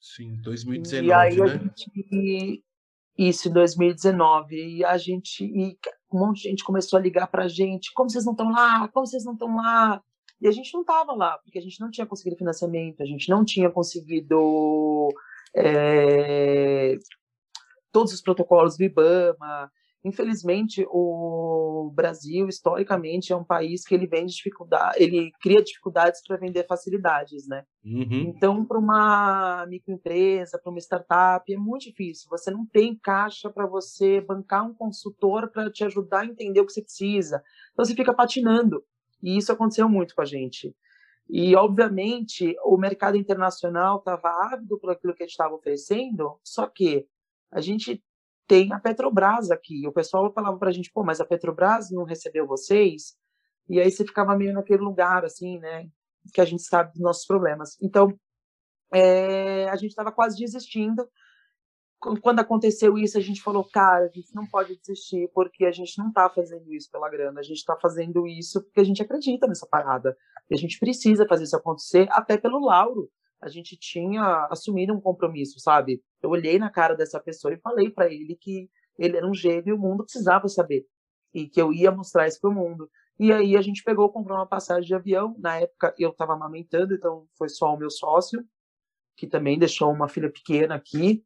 [0.00, 1.58] Sim, 2019, e aí a né?
[1.58, 2.64] gente
[3.16, 5.78] isso em 2019 e a gente e
[6.12, 8.88] um monte de gente começou a ligar para a gente, como vocês não estão lá,
[8.88, 10.02] como vocês não estão lá?
[10.40, 13.28] E a gente não estava lá porque a gente não tinha conseguido financiamento, a gente
[13.28, 15.08] não tinha conseguido
[15.54, 16.96] é,
[17.92, 19.70] todos os protocolos do IBAMA.
[20.04, 26.36] Infelizmente, o Brasil historicamente é um país que ele vende dificuldade, ele cria dificuldades para
[26.36, 27.64] vender facilidades, né?
[27.84, 28.32] Uhum.
[28.34, 32.28] Então, para uma microempresa, para uma startup, é muito difícil.
[32.30, 36.66] Você não tem caixa para você bancar um consultor para te ajudar a entender o
[36.66, 37.40] que você precisa.
[37.72, 38.82] Então, você fica patinando.
[39.22, 40.74] E isso aconteceu muito com a gente.
[41.34, 46.66] E, obviamente, o mercado internacional estava ávido por aquilo que a gente estava oferecendo, só
[46.66, 47.08] que
[47.50, 48.04] a gente
[48.46, 49.88] tem a Petrobras aqui.
[49.88, 53.16] O pessoal falava para a gente, pô, mas a Petrobras não recebeu vocês?
[53.66, 55.88] E aí você ficava meio naquele lugar, assim, né?
[56.34, 57.78] Que a gente sabe dos nossos problemas.
[57.80, 58.14] Então,
[58.92, 61.08] é, a gente estava quase desistindo.
[62.02, 65.72] Qu- Quando aconteceu isso, a gente falou, cara, a gente não pode desistir, porque a
[65.72, 69.02] gente não está fazendo isso pela grana, a gente está fazendo isso porque a gente
[69.02, 70.16] acredita nessa parada.
[70.50, 73.08] E a gente precisa fazer isso acontecer, até pelo Lauro.
[73.40, 76.02] A gente tinha assumido um compromisso, sabe?
[76.22, 79.68] Eu olhei na cara dessa pessoa e falei para ele que ele era um gênio
[79.68, 80.86] e o mundo precisava saber.
[81.34, 82.88] E que eu ia mostrar isso para o mundo.
[83.18, 85.34] E aí a gente pegou, comprou uma passagem de avião.
[85.38, 88.44] Na época eu estava amamentando, então foi só o meu sócio,
[89.16, 91.24] que também deixou uma filha pequena aqui.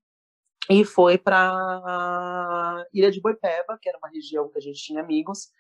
[0.68, 5.50] E foi para Ilha de Boipeba, que era uma região que a gente tinha amigos.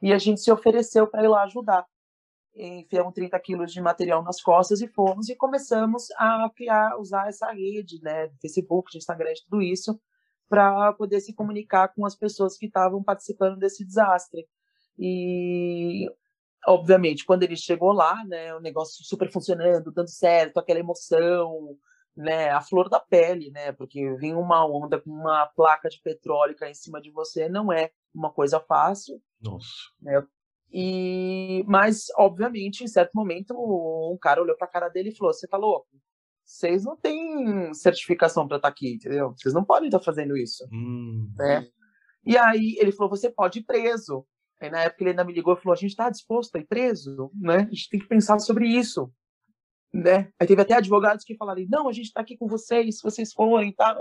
[0.00, 1.86] E a gente se ofereceu para ir lá ajudar.
[2.54, 7.52] Enfiamos 30 quilos de material nas costas e fomos e começamos a criar, usar essa
[7.52, 10.00] rede, né, Facebook, Instagram, tudo isso,
[10.48, 14.48] para poder se comunicar com as pessoas que estavam participando desse desastre.
[14.98, 16.10] E,
[16.66, 21.76] obviamente, quando ele chegou lá, né, o negócio super funcionando, dando certo, aquela emoção,
[22.16, 26.56] né, a flor da pele, né, porque vir uma onda com uma placa de petróleo
[26.56, 29.20] cair em cima de você não é uma coisa fácil.
[29.40, 29.68] Nossa.
[30.72, 35.32] E, mas, obviamente, em certo momento, um cara olhou para a cara dele e falou:
[35.32, 35.86] Você tá louco?
[36.44, 39.32] Vocês não têm certificação para estar aqui, entendeu?
[39.36, 41.30] Vocês não podem estar fazendo isso, Hum.
[41.36, 41.66] né?
[42.24, 44.26] E aí ele falou: Você pode ir preso.
[44.60, 46.66] Aí na época ele ainda me ligou e falou: A gente está disposto a ir
[46.66, 47.58] preso, né?
[47.58, 49.10] A gente tem que pensar sobre isso,
[49.92, 50.30] né?
[50.38, 53.32] Aí teve até advogados que falaram: Não, a gente está aqui com vocês, se vocês
[53.32, 53.96] forem, tá?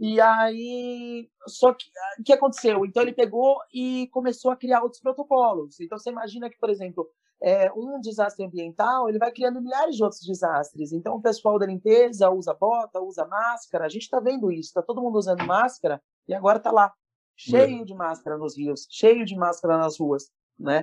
[0.00, 1.86] E aí, só que
[2.20, 2.84] o que aconteceu?
[2.86, 5.80] Então ele pegou e começou a criar outros protocolos.
[5.80, 7.08] Então você imagina que, por exemplo,
[7.42, 10.92] é, um desastre ambiental, ele vai criando milhares de outros desastres.
[10.92, 13.86] Então o pessoal da limpeza usa bota, usa máscara.
[13.86, 16.92] A gente está vendo isso, está todo mundo usando máscara e agora está lá
[17.36, 20.82] cheio de máscara nos rios, cheio de máscara nas ruas, né?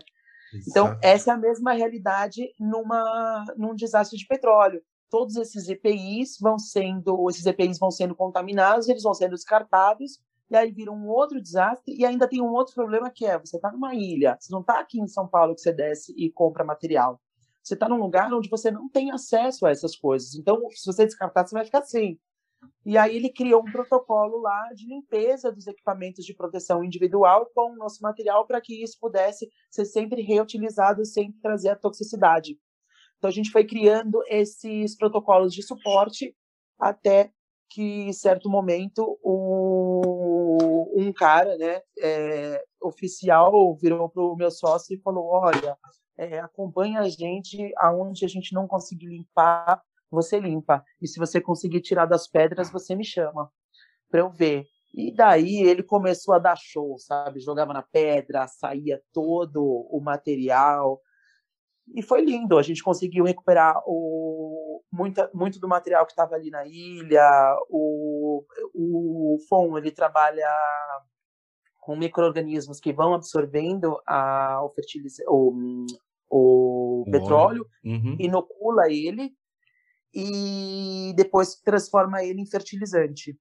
[0.68, 1.00] Então, Exato.
[1.02, 4.82] essa é a mesma realidade numa, num desastre de petróleo.
[5.10, 10.20] Todos esses EPIs vão sendo, esses EPIs vão sendo contaminados, eles vão sendo descartados,
[10.50, 13.56] e aí vira um outro desastre, e ainda tem um outro problema que é, você
[13.56, 16.64] está numa ilha, você não está aqui em São Paulo que você desce e compra
[16.64, 17.20] material.
[17.66, 20.36] Você está num lugar onde você não tem acesso a essas coisas.
[20.36, 22.20] Então, se você descartar, você vai ficar sem.
[22.86, 27.72] E aí ele criou um protocolo lá de limpeza dos equipamentos de proteção individual com
[27.72, 32.58] o nosso material para que isso pudesse ser sempre reutilizado sem trazer a toxicidade.
[33.18, 36.36] Então a gente foi criando esses protocolos de suporte
[36.80, 37.32] até
[37.70, 44.96] que em certo momento o, um cara, né, é, oficial virou para o meu sócio
[44.96, 45.78] e falou, olha,
[46.18, 50.84] é, acompanha a gente aonde a gente não conseguir limpar, você limpa.
[51.02, 53.50] E se você conseguir tirar das pedras, você me chama
[54.10, 54.66] para eu ver.
[54.94, 57.42] E daí ele começou a dar show, sabe?
[57.42, 61.02] Jogava na pedra, saía todo o material.
[61.94, 62.58] E foi lindo.
[62.58, 67.58] A gente conseguiu recuperar o, muita, muito do material que estava ali na ilha.
[67.70, 70.48] O, o FON, ele trabalha
[71.82, 75.18] com micro-organismos que vão absorvendo a, o, fertiliz...
[75.28, 75.86] o,
[76.30, 78.16] o O petróleo Uhum.
[78.18, 79.32] inocula ele
[80.16, 83.38] e depois transforma ele em fertilizante.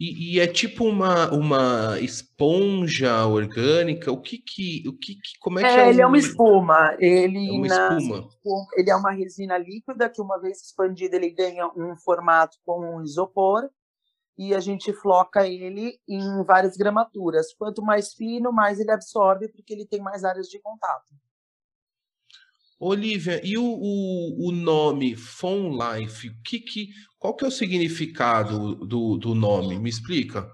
[0.00, 4.12] E, e é tipo uma, uma esponja orgânica?
[4.12, 6.18] O que que, o que, que como é que É, é ele é o- uma
[6.18, 6.94] espuma.
[7.00, 8.28] Ele, É uma nas- espuma.
[8.76, 13.02] ele é uma resina líquida que, uma vez expandida, ele ganha um formato como um
[13.02, 13.68] isopor
[14.38, 17.52] e a gente floca ele em várias gramaturas.
[17.54, 21.12] Quanto mais fino, mais ele absorve, porque ele tem mais áreas de contato.
[22.80, 28.76] Olivia, e o, o, o nome Phone Life, que que, qual que é o significado
[28.86, 29.78] do, do nome?
[29.78, 30.48] Me explica.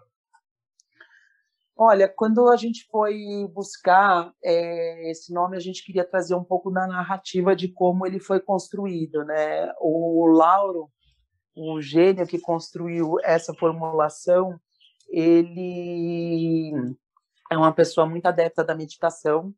[1.76, 3.14] Olha, quando a gente foi
[3.52, 8.20] buscar eh, esse nome, a gente queria trazer um pouco da narrativa de como ele
[8.20, 9.70] foi construído, né?
[9.80, 10.88] O Lauro,
[11.54, 14.58] o gênio que construiu essa formulação,
[15.10, 16.72] ele
[17.50, 19.52] é uma pessoa muito adepta da meditação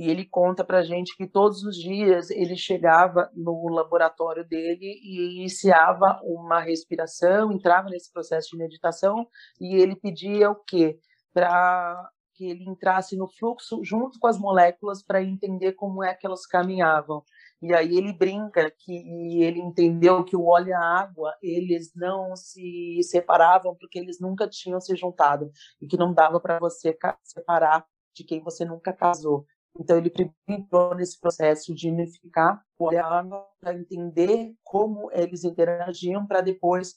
[0.00, 5.36] e ele conta para gente que todos os dias ele chegava no laboratório dele e
[5.36, 9.28] iniciava uma respiração, entrava nesse processo de meditação
[9.60, 10.98] e ele pedia o quê?
[11.34, 12.02] Para
[12.34, 16.46] que ele entrasse no fluxo junto com as moléculas para entender como é que elas
[16.46, 17.22] caminhavam.
[17.60, 22.34] E aí ele brinca que ele entendeu que o óleo e a água, eles não
[22.34, 27.84] se separavam porque eles nunca tinham se juntado e que não dava para você separar
[28.14, 29.44] de quem você nunca casou.
[29.78, 35.10] Então ele primeiro entrou nesse processo de unificar o óleo a água para entender como
[35.12, 36.94] eles interagiam para depois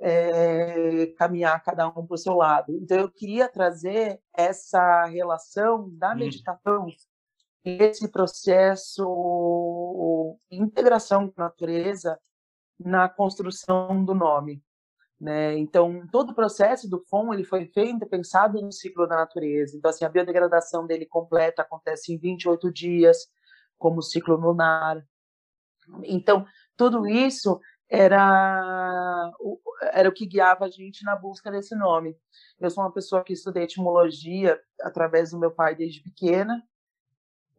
[0.00, 2.76] eh, caminhar cada um para o seu lado.
[2.76, 6.18] Então eu queria trazer essa relação da Hum.
[6.18, 6.86] meditação
[7.64, 12.18] esse processo de integração com a natureza
[12.78, 14.62] na construção do nome.
[15.22, 15.56] Né?
[15.56, 19.76] Então, todo o processo do FOM ele foi feito pensado no ciclo da natureza.
[19.76, 23.28] Então, assim, a biodegradação dele completa acontece em 28 dias,
[23.78, 25.00] como ciclo lunar.
[26.02, 26.44] Então,
[26.76, 29.60] tudo isso era o,
[29.92, 32.16] era o que guiava a gente na busca desse nome.
[32.58, 36.60] Eu sou uma pessoa que estudei etimologia através do meu pai desde pequena,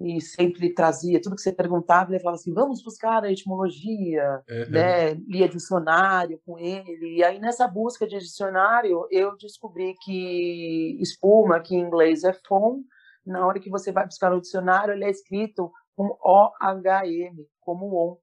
[0.04, 4.62] e sempre trazia tudo que você perguntava, ele falava assim: vamos buscar a etimologia, É,
[4.62, 4.66] é.
[4.70, 5.14] né?
[5.28, 7.18] Lia dicionário com ele.
[7.18, 12.84] E aí, nessa busca de dicionário, eu descobri que espuma, que em inglês é foam,
[13.26, 18.18] na hora que você vai buscar no dicionário, ele é escrito com O-H-M, como on.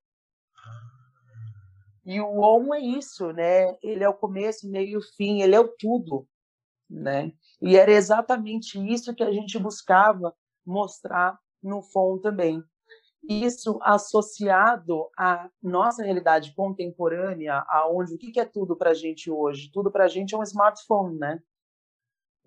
[2.04, 3.74] E o on é isso, né?
[3.82, 6.26] Ele é o começo, meio e fim, ele é o tudo,
[6.88, 7.32] né?
[7.62, 10.34] E era exatamente isso que a gente buscava
[10.66, 12.62] mostrar no FON também.
[13.28, 19.70] Isso associado à nossa realidade contemporânea, aonde o que é tudo para a gente hoje?
[19.72, 21.40] Tudo para a gente é um smartphone, né?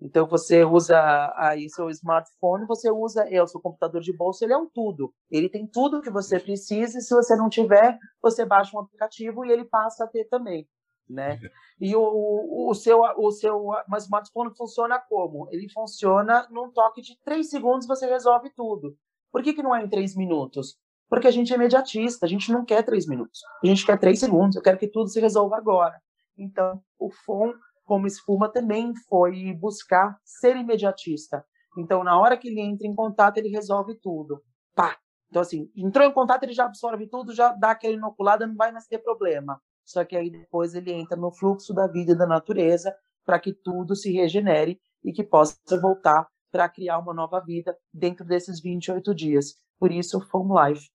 [0.00, 4.52] Então você usa aí seu smartphone, você usa é o seu computador de bolsa, ele
[4.52, 5.14] é um tudo.
[5.30, 9.44] Ele tem tudo que você precisa e se você não tiver, você baixa um aplicativo
[9.44, 10.68] e ele passa a ter também,
[11.08, 11.38] né?
[11.80, 15.48] E o, o seu o seu smartphone funciona como?
[15.50, 18.96] Ele funciona num toque de três segundos você resolve tudo.
[19.34, 20.76] Por que, que não é em três minutos?
[21.08, 24.20] Porque a gente é imediatista, a gente não quer três minutos, a gente quer três
[24.20, 26.00] segundos, eu quero que tudo se resolva agora.
[26.38, 27.52] Então, o FON,
[27.84, 31.44] como espuma, também foi buscar ser imediatista.
[31.76, 34.40] Então, na hora que ele entra em contato, ele resolve tudo.
[34.72, 34.96] Pá!
[35.28, 38.70] Então, assim, entrou em contato, ele já absorve tudo, já dá aquela inoculada, não vai
[38.70, 39.60] mais ter problema.
[39.84, 42.94] Só que aí depois ele entra no fluxo da vida e da natureza
[43.26, 48.24] para que tudo se regenere e que possa voltar para criar uma nova vida dentro
[48.24, 49.56] desses 28 dias.
[49.76, 50.88] Por isso, Foam Life.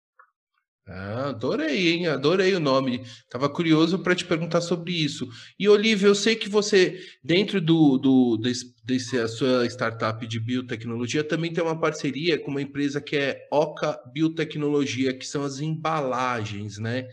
[0.86, 2.06] Ah, adorei, hein?
[2.06, 3.04] Adorei o nome.
[3.28, 5.28] Tava curioso para te perguntar sobre isso.
[5.58, 10.38] E Olivia, eu sei que você, dentro do, do desse, desse- a sua startup de
[10.38, 15.58] biotecnologia, também tem uma parceria com uma empresa que é Oca Biotecnologia, que são as
[15.58, 17.04] embalagens, né?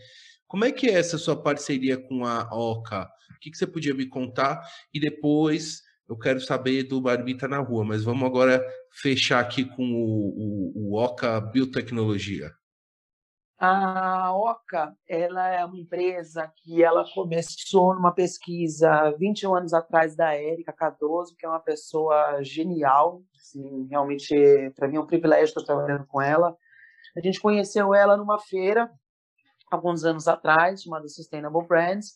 [0.46, 3.08] Como é que é essa sua parceria com a Oca?
[3.36, 4.62] O que, que você podia me contar?
[4.94, 9.82] E depois eu quero saber do Barbita na Rua, mas vamos agora fechar aqui com
[9.82, 12.52] o, o, o Oca Biotecnologia.
[13.58, 20.34] A Oca, ela é uma empresa que ela começou numa pesquisa 21 anos atrás da
[20.34, 24.34] Érica Cardoso, que é uma pessoa genial, assim, realmente
[24.76, 26.54] para mim é um privilégio estar trabalhando com ela.
[27.16, 28.90] A gente conheceu ela numa feira
[29.72, 32.14] alguns anos atrás, chamada Sustainable Brands,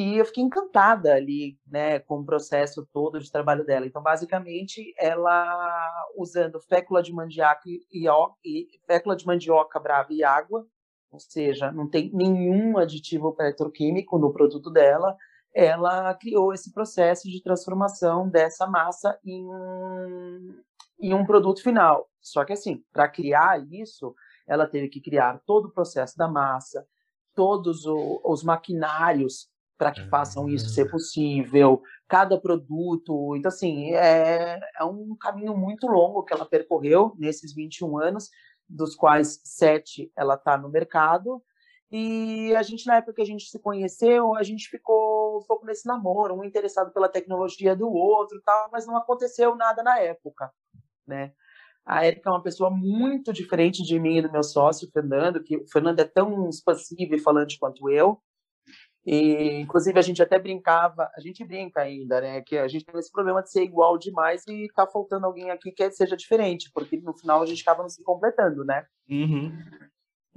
[0.00, 3.84] e eu fiquei encantada ali, né, com o processo todo de trabalho dela.
[3.84, 10.22] Então, basicamente, ela usando fécula de mandioca e, ó- e fécula de mandioca brava e
[10.22, 10.64] água,
[11.10, 15.16] ou seja, não tem nenhum aditivo petroquímico no produto dela,
[15.52, 19.48] ela criou esse processo de transformação dessa massa em,
[21.00, 22.08] em um produto final.
[22.20, 24.14] Só que assim, para criar isso,
[24.46, 26.86] ela teve que criar todo o processo da massa,
[27.34, 29.48] todos os maquinários
[29.78, 33.36] para que façam isso ser possível, cada produto.
[33.36, 38.28] Então, assim, é, é um caminho muito longo que ela percorreu nesses 21 anos,
[38.68, 41.40] dos quais sete ela está no mercado.
[41.90, 45.64] E a gente, na época que a gente se conheceu, a gente ficou um pouco
[45.64, 50.52] nesse namoro, um interessado pela tecnologia do outro, tal, mas não aconteceu nada na época,
[51.06, 51.32] né?
[51.86, 55.42] A Erika é uma pessoa muito diferente de mim e do meu sócio, o Fernando,
[55.42, 58.20] que o Fernando é tão expansivo e falante quanto eu.
[59.10, 62.42] E, inclusive, a gente até brincava, a gente brinca ainda, né?
[62.42, 65.72] Que a gente tem esse problema de ser igual demais e tá faltando alguém aqui
[65.72, 68.84] que seja diferente, porque no final a gente acaba não se completando, né?
[69.08, 69.50] Uhum.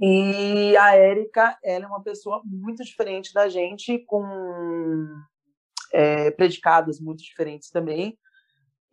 [0.00, 4.24] E a Érica, ela é uma pessoa muito diferente da gente, com
[5.92, 8.18] é, predicados muito diferentes também,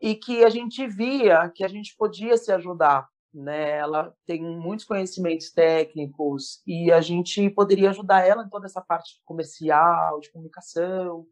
[0.01, 3.77] e que a gente via que a gente podia se ajudar, né?
[3.77, 9.21] Ela tem muitos conhecimentos técnicos e a gente poderia ajudar ela em toda essa parte
[9.25, 11.25] comercial, de comunicação.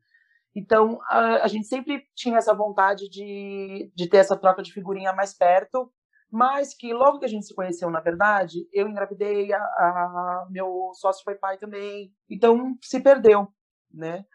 [0.56, 5.14] Então, a, a gente sempre tinha essa vontade de, de ter essa troca de figurinha
[5.14, 5.92] mais perto,
[6.32, 10.92] mas que logo que a gente se conheceu, na verdade, eu engravidei, a, a- meu
[10.96, 13.48] sócio foi pai também, então se perdeu,
[13.94, 14.26] né?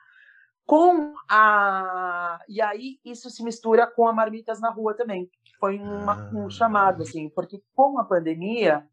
[0.65, 5.29] Com a e aí isso se mistura com a marmitas na rua também,
[5.63, 6.51] foi uma, um Ah.
[6.51, 8.85] chamado assim, porque com a pandemia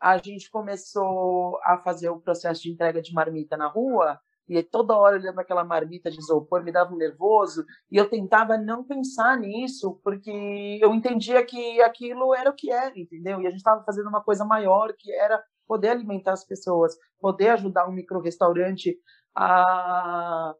[0.00, 4.18] a gente começou a fazer o processo de entrega de marmita na rua
[4.48, 8.58] e toda hora olhando aquela marmita de isopor me dava um nervoso e eu tentava
[8.58, 13.40] não pensar nisso, porque eu entendia que aquilo era o que era, entendeu?
[13.40, 17.50] E a gente estava fazendo uma coisa maior, que era poder alimentar as pessoas, poder
[17.50, 18.96] ajudar um micro-restaurante
[19.34, 20.54] a,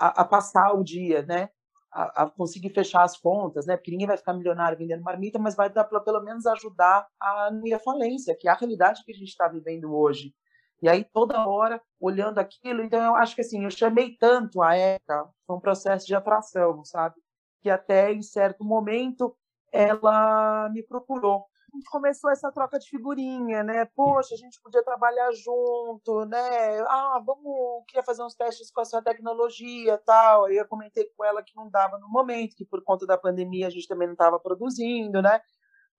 [0.00, 1.50] a, a passar o dia, né?
[1.90, 3.76] A, a conseguir fechar as contas, né?
[3.76, 7.48] Porque ninguém vai ficar milionário vendendo marmita, mas vai dar para pelo menos ajudar a
[7.48, 10.34] à falência, que é a realidade que a gente está vivendo hoje.
[10.82, 14.76] E aí, toda hora, olhando aquilo, então eu acho que assim, eu chamei tanto a
[14.76, 17.16] ECA, foi um processo de atração, sabe?
[17.62, 19.36] Que até em certo momento
[19.72, 21.46] ela me procurou.
[21.72, 23.84] A gente começou essa troca de figurinha, né?
[23.84, 26.80] Poxa, a gente podia trabalhar junto, né?
[26.88, 30.46] Ah, vamos, queria fazer uns testes com a sua tecnologia tal.
[30.46, 33.66] Aí eu comentei com ela que não dava no momento, que por conta da pandemia
[33.66, 35.40] a gente também não estava produzindo, né?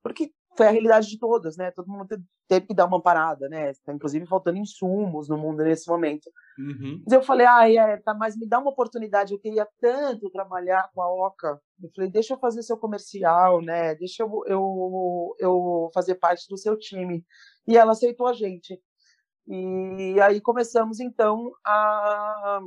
[0.02, 1.72] Porque foi a realidade de todas, né?
[1.72, 3.72] Todo mundo te- teve que dar uma parada, né?
[3.86, 6.30] Tá, inclusive faltando insumos no mundo nesse momento.
[6.58, 7.02] Uhum.
[7.06, 11.02] Mas eu falei, ai, Erika, mas me dá uma oportunidade, eu queria tanto trabalhar com
[11.02, 11.62] a Oca.
[11.82, 13.96] Eu falei, deixa eu fazer seu comercial, né?
[13.96, 17.26] Deixa eu, eu, eu fazer parte do seu time.
[17.66, 18.78] E ela aceitou a gente.
[19.48, 22.60] E aí começamos, então, a,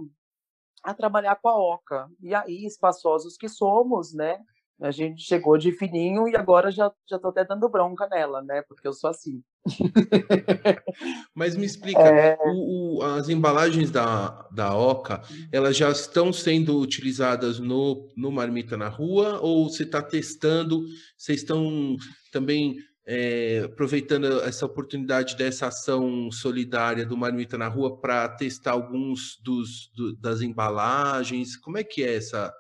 [0.83, 2.09] a trabalhar com a Oca.
[2.23, 4.39] E aí, espaçosos que somos, né?
[4.83, 8.63] A gente chegou de fininho e agora já, já tô até dando bronca nela, né?
[8.63, 9.41] Porque eu sou assim.
[11.35, 15.23] Mas me explica, É, o- o- as embalagens da, da Oca,
[15.53, 20.83] elas já estão sendo utilizadas no, no Marmita na Rua ou você está testando,
[21.17, 21.97] vocês estão
[22.33, 22.77] também
[23.07, 29.91] é, aproveitando essa oportunidade dessa ação solidária do Marmita na Rua para testar alguns dos,
[29.97, 31.57] do- das embalagens?
[31.57, 32.53] Como é que é essa,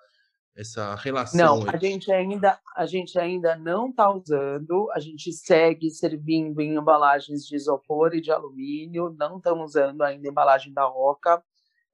[0.55, 1.80] essa relação Não, a aí?
[1.80, 7.57] gente ainda, a gente ainda não está usando, a gente segue servindo em embalagens de
[7.57, 11.42] isopor e de alumínio, não estamos usando ainda a embalagem da Oca.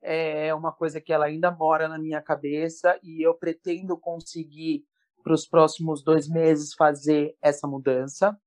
[0.00, 4.84] É uma coisa que ela ainda mora na minha cabeça e eu pretendo conseguir
[5.22, 8.38] para os próximos dois meses fazer essa mudança,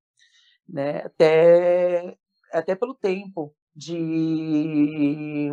[0.67, 0.99] né?
[1.03, 2.17] Até,
[2.53, 5.49] até pelo tempo de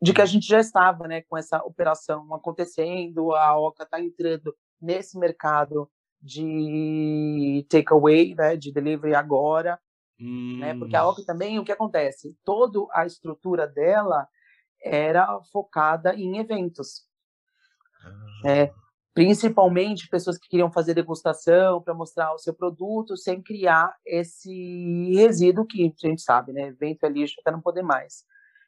[0.00, 4.54] de que a gente já estava né, com essa operação acontecendo, a Oca está entrando
[4.80, 5.90] nesse mercado
[6.22, 9.78] de takeaway, né, de delivery agora,
[10.18, 12.36] né, porque a Hum, Oca também, o que acontece?
[12.44, 14.26] Toda a estrutura dela
[14.82, 17.06] era focada em eventos,
[18.42, 18.70] né,
[19.12, 25.66] principalmente pessoas que queriam fazer degustação para mostrar o seu produto sem criar esse resíduo
[25.66, 28.24] que a gente sabe, né, evento é lixo até não poder mais.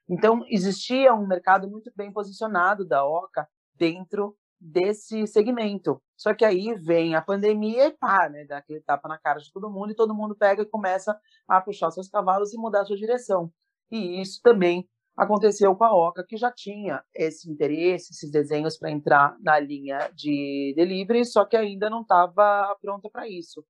[0.09, 6.01] Então, existia um mercado muito bem posicionado da Oca dentro desse segmento.
[6.17, 8.45] Só que aí vem a pandemia e pá, né?
[8.45, 11.19] Dá aquele tapa na cara de todo mundo e todo mundo pega e começa
[11.49, 13.53] a puxar seus cavalos e mudar sua direção.
[13.91, 18.91] E isso também aconteceu com a Oca, que já tinha esse interesse, esses desenhos para
[18.91, 23.65] entrar na linha de delivery, só que ainda não estava pronta para isso.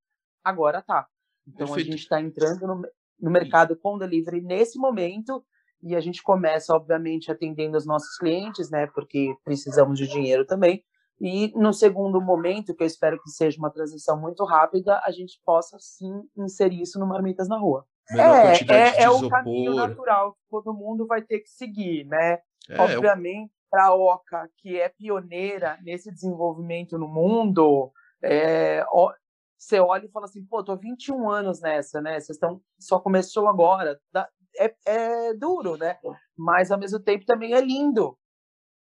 [0.44, 1.06] Agora tá.
[1.46, 1.88] Então Perfeito.
[1.88, 2.82] a gente está entrando no,
[3.18, 5.44] no mercado com delivery nesse momento
[5.82, 8.86] e a gente começa, obviamente, atendendo os nossos clientes, né?
[8.86, 10.84] Porque precisamos de dinheiro também.
[11.20, 15.40] E no segundo momento, que eu espero que seja uma transição muito rápida, a gente
[15.44, 17.84] possa sim inserir isso no Marmitas na Rua.
[18.10, 22.38] é, é, é o caminho natural que todo mundo vai ter que seguir, né?
[22.68, 27.90] É, Obviamente, para a OCA, que é pioneira nesse desenvolvimento no mundo,
[28.22, 29.12] é, ó,
[29.56, 32.14] você olha e fala assim, pô, tô 21 anos nessa, né?
[32.20, 33.98] Vocês estão só começou agora.
[34.12, 35.98] Dá- É, é duro, né?
[36.36, 38.16] Mas ao mesmo tempo também é lindo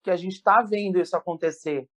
[0.02, 1.88] que a gente está vendo isso acontecer,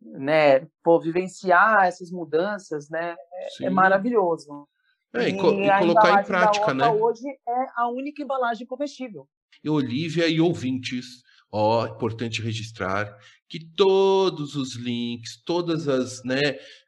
[0.00, 0.66] né?
[0.82, 3.16] Pô, vivenciar essas mudanças, né?
[3.56, 3.66] sim.
[3.66, 4.66] É maravilhoso.
[5.14, 6.88] É, e, co- e a colocar em prática, né?
[6.88, 9.28] Hoje é a única embalagem comestível.
[9.62, 11.06] E Olivia e ouvintes,
[11.52, 13.16] ó, importante registrar
[13.48, 16.40] que todos os links, todas as, né,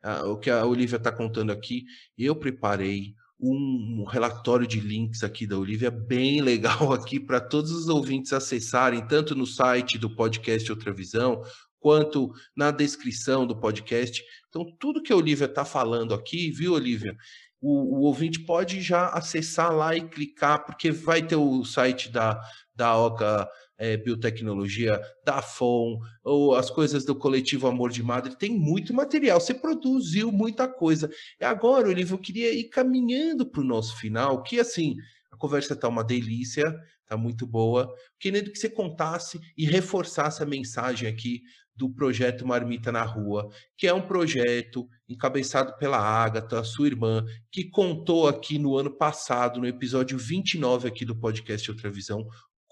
[0.03, 1.85] ah, o que a Olivia está contando aqui,
[2.19, 7.89] eu preparei um, relatório de links aqui da Olivia bem legal aqui para todos os
[7.89, 11.43] ouvintes acessarem, tanto no site do podcast Outra Visão,
[11.79, 14.23] quanto na descrição do podcast.
[14.49, 17.15] Então, tudo que a Olivia está falando aqui, viu, Olivia?
[17.61, 22.41] O, o ouvinte pode já acessar lá e clicar, porque vai ter o site da,
[22.75, 28.51] da Oca é, Biotecnologia, da FON, ou as coisas do coletivo Amor de Madre, tem
[28.51, 29.41] muito material.
[29.41, 31.11] Você produziu muita coisa.
[31.41, 34.97] E agora, Olivia, eu queria ir caminhando para o nosso final, que assim,
[35.31, 36.65] a conversa está uma delícia,
[37.03, 37.93] está muito boa.
[38.19, 41.43] Querendo que você contasse e reforçasse a mensagem aqui
[41.77, 47.23] do projeto Marmita na Rua, que é um projeto encabeçado pela Agatha, sua irmã,
[47.53, 52.27] que contou aqui no ano passado, no episódio 29 aqui do podcast Outra Visão,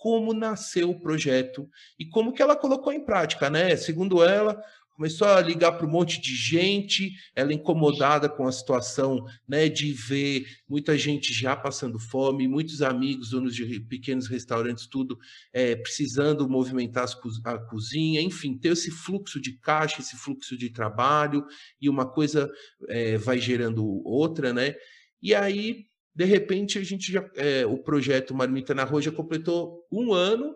[0.04, 1.66] como nasceu o projeto
[1.98, 3.74] e como que ela colocou em prática, né?
[3.74, 4.62] Segundo ela,
[4.94, 9.94] começou a ligar para um monte de gente, ela incomodada com a situação, né, de
[9.94, 15.18] ver muita gente já passando fome, muitos amigos, donos de pequenos restaurantes, tudo
[15.54, 17.06] é, precisando movimentar
[17.42, 21.46] a cozinha, enfim, ter esse fluxo de caixa, esse fluxo de trabalho,
[21.80, 22.52] e uma coisa
[22.90, 24.74] é, vai gerando outra, né?
[25.22, 29.84] E aí, de repente, a gente já, é, o projeto Marmita na Rua já completou
[29.90, 30.54] um ano,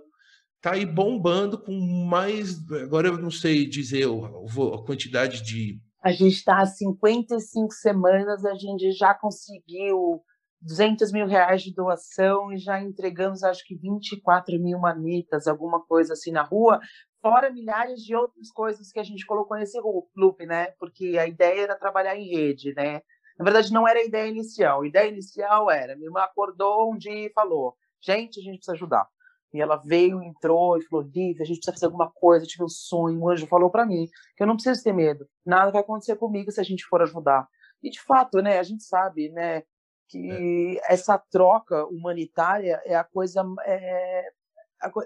[0.60, 1.72] tá aí bombando com
[2.08, 8.44] mais, agora eu não sei dizer a quantidade de A gente está há 55 semanas,
[8.44, 10.22] a gente já conseguiu
[10.60, 16.12] 200 mil reais de doação e já entregamos, acho que 24 mil marmitas, alguma coisa
[16.12, 16.80] assim na rua,
[17.20, 19.78] fora milhares de outras coisas que a gente colocou nesse
[20.16, 20.68] loop, né?
[20.78, 23.02] Porque a ideia era trabalhar em rede, né?
[23.38, 24.82] Na verdade, não era a ideia inicial.
[24.82, 28.72] A ideia inicial era: minha irmã acordou um dia e falou, gente, a gente precisa
[28.72, 29.06] ajudar.
[29.52, 32.44] E ela veio, entrou e falou: Lívia, a gente precisa fazer alguma coisa.
[32.44, 33.20] Eu tive um sonho.
[33.20, 35.26] O anjo falou para mim que eu não preciso ter medo.
[35.44, 37.48] Nada vai acontecer comigo se a gente for ajudar.
[37.82, 39.62] E de fato, né, a gente sabe, né,
[40.08, 44.24] que essa troca humanitária é a coisa é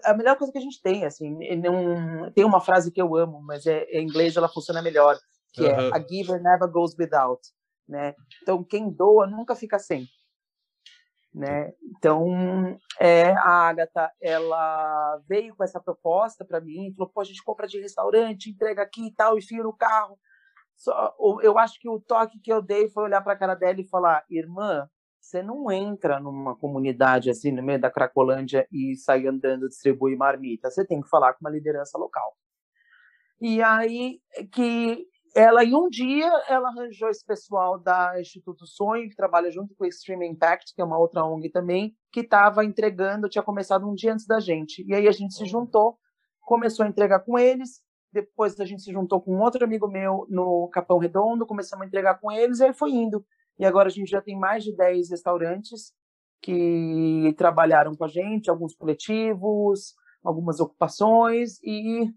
[0.05, 1.37] a, melhor coisa que a gente tem, assim.
[1.57, 5.17] Não, tem uma frase que eu amo, mas é, em inglês ela funciona melhor,
[5.53, 5.89] que Aham.
[5.89, 7.41] é a giver never goes without,
[7.93, 8.15] né?
[8.43, 10.09] Então quem doa nunca fica sem.
[11.35, 11.73] Né?
[11.83, 17.43] Então, é, a Agatha, ela veio com essa proposta para mim, falou, pô, a gente
[17.43, 20.19] compra de restaurante, entrega aqui e tal, enfia no carro.
[20.77, 23.81] Só, eu acho que o toque que eu dei foi olhar para a cara dela
[23.81, 24.87] e falar, irmã,
[25.19, 30.71] você não entra numa comunidade assim, no meio da Cracolândia e sai andando, distribui marmita.
[30.71, 32.37] Você tem que falar com uma liderança local.
[33.41, 34.21] E aí
[34.53, 39.75] que ela, em um dia, ela arranjou esse pessoal da Instituto Sonho, que trabalha junto
[39.75, 43.89] com o Extreme Impact, que é uma outra ONG também, que estava entregando, tinha começado
[43.89, 44.85] um dia antes da gente.
[44.87, 45.97] E aí a gente se juntou,
[46.41, 47.81] começou a entregar com eles,
[48.13, 51.87] depois a gente se juntou com um outro amigo meu no Capão Redondo, começamos a
[51.87, 53.25] entregar com eles, e aí foi indo.
[53.59, 55.95] E agora a gente já tem mais de 10 restaurantes
[56.43, 62.13] que trabalharam com a gente, alguns coletivos, algumas ocupações, e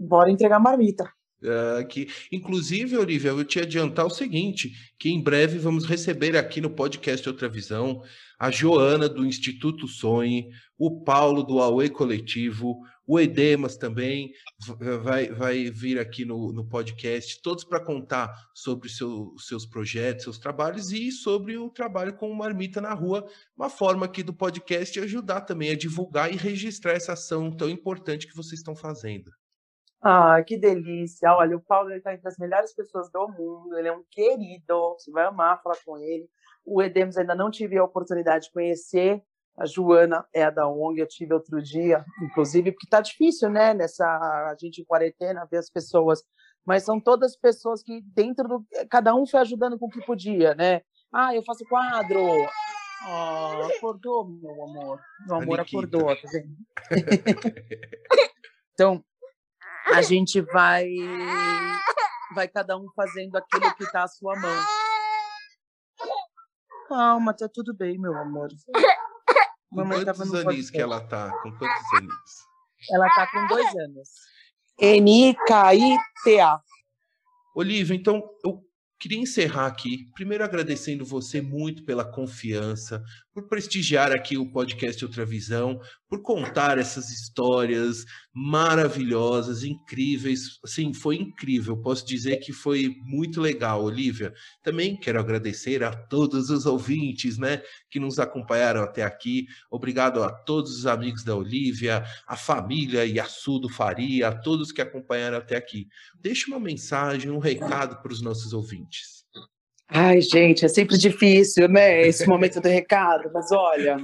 [0.00, 1.08] bora entregar marmita.
[1.46, 6.60] Ah, que, inclusive, Olivia, eu te adiantar o seguinte: que em breve vamos receber aqui
[6.60, 8.02] no podcast Outra Visão
[8.38, 12.76] a Joana do Instituto Sonhe, o Paulo do Aue Coletivo,
[13.06, 14.32] o Edemas também
[14.66, 20.24] v- vai, vai vir aqui no, no podcast, todos para contar sobre seu- seus projetos,
[20.24, 23.24] seus trabalhos e sobre o trabalho com Marmita na Rua,
[23.56, 28.26] uma forma aqui do podcast ajudar também a divulgar e registrar essa ação tão importante
[28.26, 29.30] que vocês estão fazendo.
[30.06, 31.32] Ah, que delícia!
[31.32, 35.10] Olha, o Paulo está entre as melhores pessoas do mundo, ele é um querido, você
[35.10, 36.28] vai amar falar com ele.
[36.62, 39.22] O Edemos ainda não tive a oportunidade de conhecer,
[39.56, 43.72] a Joana é a da ONG, eu tive outro dia, inclusive, porque tá difícil, né,
[43.72, 46.22] nessa, a gente em quarentena, ver as pessoas,
[46.66, 50.54] mas são todas pessoas que dentro do, cada um foi ajudando com o que podia,
[50.54, 50.82] né?
[51.10, 52.20] Ah, eu faço quadro!
[53.06, 55.00] Ah, acordou, meu amor.
[55.26, 56.56] Meu amor acordou, tá vendo?
[58.74, 59.04] então,
[59.92, 60.88] a gente vai
[62.34, 64.64] vai cada um fazendo aquilo que está à sua mão.
[66.88, 68.48] Calma, tá tudo bem, meu amor.
[69.70, 71.30] Com Mamãe tava quantos aninhos que ela tá?
[71.42, 72.30] Com quantos aninhos?
[72.90, 74.08] Ela tá com dois anos.
[74.78, 76.60] N-I-K-I-T-A.
[77.54, 78.62] Olivia, então eu
[78.98, 83.02] queria encerrar aqui, primeiro agradecendo você muito pela confiança,
[83.34, 90.60] por prestigiar aqui o podcast Outra Visão, por contar essas histórias maravilhosas, incríveis.
[90.62, 91.76] Assim, foi incrível.
[91.76, 94.32] Posso dizer que foi muito legal, Olivia.
[94.62, 99.46] Também quero agradecer a todos os ouvintes, né, que nos acompanharam até aqui.
[99.68, 105.38] Obrigado a todos os amigos da Olivia, a família Yassudo Faria, a todos que acompanharam
[105.38, 105.88] até aqui.
[106.20, 109.13] Deixe uma mensagem, um recado para os nossos ouvintes.
[109.96, 112.00] Ai, gente, é sempre difícil, né?
[112.00, 113.96] Esse momento do recado, mas olha,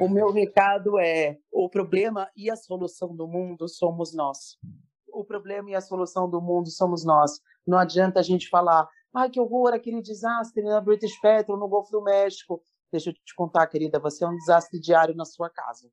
[0.00, 4.56] o meu recado é: o problema e a solução do mundo somos nós.
[5.12, 7.40] O problema e a solução do mundo somos nós.
[7.66, 11.90] Não adianta a gente falar, ai, que horror, aquele desastre na British Petrol, no Golfo
[11.90, 12.62] do México.
[12.92, 15.90] Deixa eu te contar, querida, você é um desastre diário na sua casa.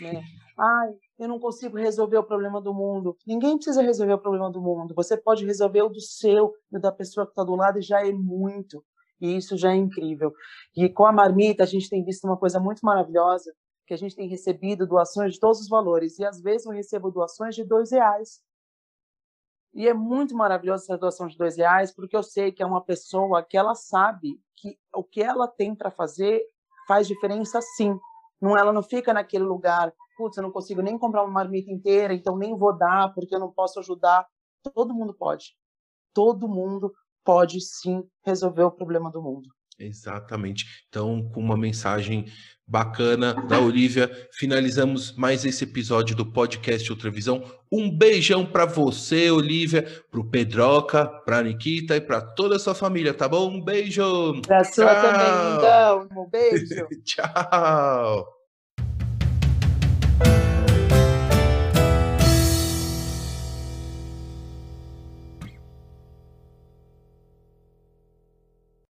[0.00, 0.22] Né?
[0.56, 0.90] Ai,
[1.20, 3.14] eu não consigo resolver o problema do mundo.
[3.26, 4.94] Ninguém precisa resolver o problema do mundo.
[4.94, 8.00] Você pode resolver o do seu e da pessoa que está do lado e já
[8.00, 8.82] é muito.
[9.20, 10.32] E isso já é incrível.
[10.74, 13.52] E com a marmita a gente tem visto uma coisa muito maravilhosa,
[13.86, 16.18] que a gente tem recebido doações de todos os valores.
[16.18, 18.40] E às vezes eu recebo doações de dois reais.
[19.74, 22.82] E é muito maravilhosa essa doação de dois reais, porque eu sei que é uma
[22.82, 26.42] pessoa que ela sabe que o que ela tem para fazer
[26.88, 27.94] faz diferença sim.
[28.40, 32.12] Não, ela não fica naquele lugar, putz, eu não consigo nem comprar uma marmita inteira,
[32.12, 34.26] então nem vou dar porque eu não posso ajudar.
[34.74, 35.54] Todo mundo pode.
[36.12, 36.92] Todo mundo
[37.24, 39.48] pode sim resolver o problema do mundo.
[39.78, 40.66] Exatamente.
[40.90, 42.26] Então, com uma mensagem
[42.66, 47.42] bacana da Olivia, finalizamos mais esse episódio do podcast Outra Visão.
[47.72, 53.14] Um beijão para você, Olivia, pro Pedroca, pra Nikita e para toda a sua família,
[53.14, 53.48] tá bom?
[53.50, 54.42] Um beijo.
[54.42, 55.02] Pra sua Tchau.
[55.02, 56.22] também, então.
[56.22, 56.86] Um beijo.
[57.02, 58.39] Tchau.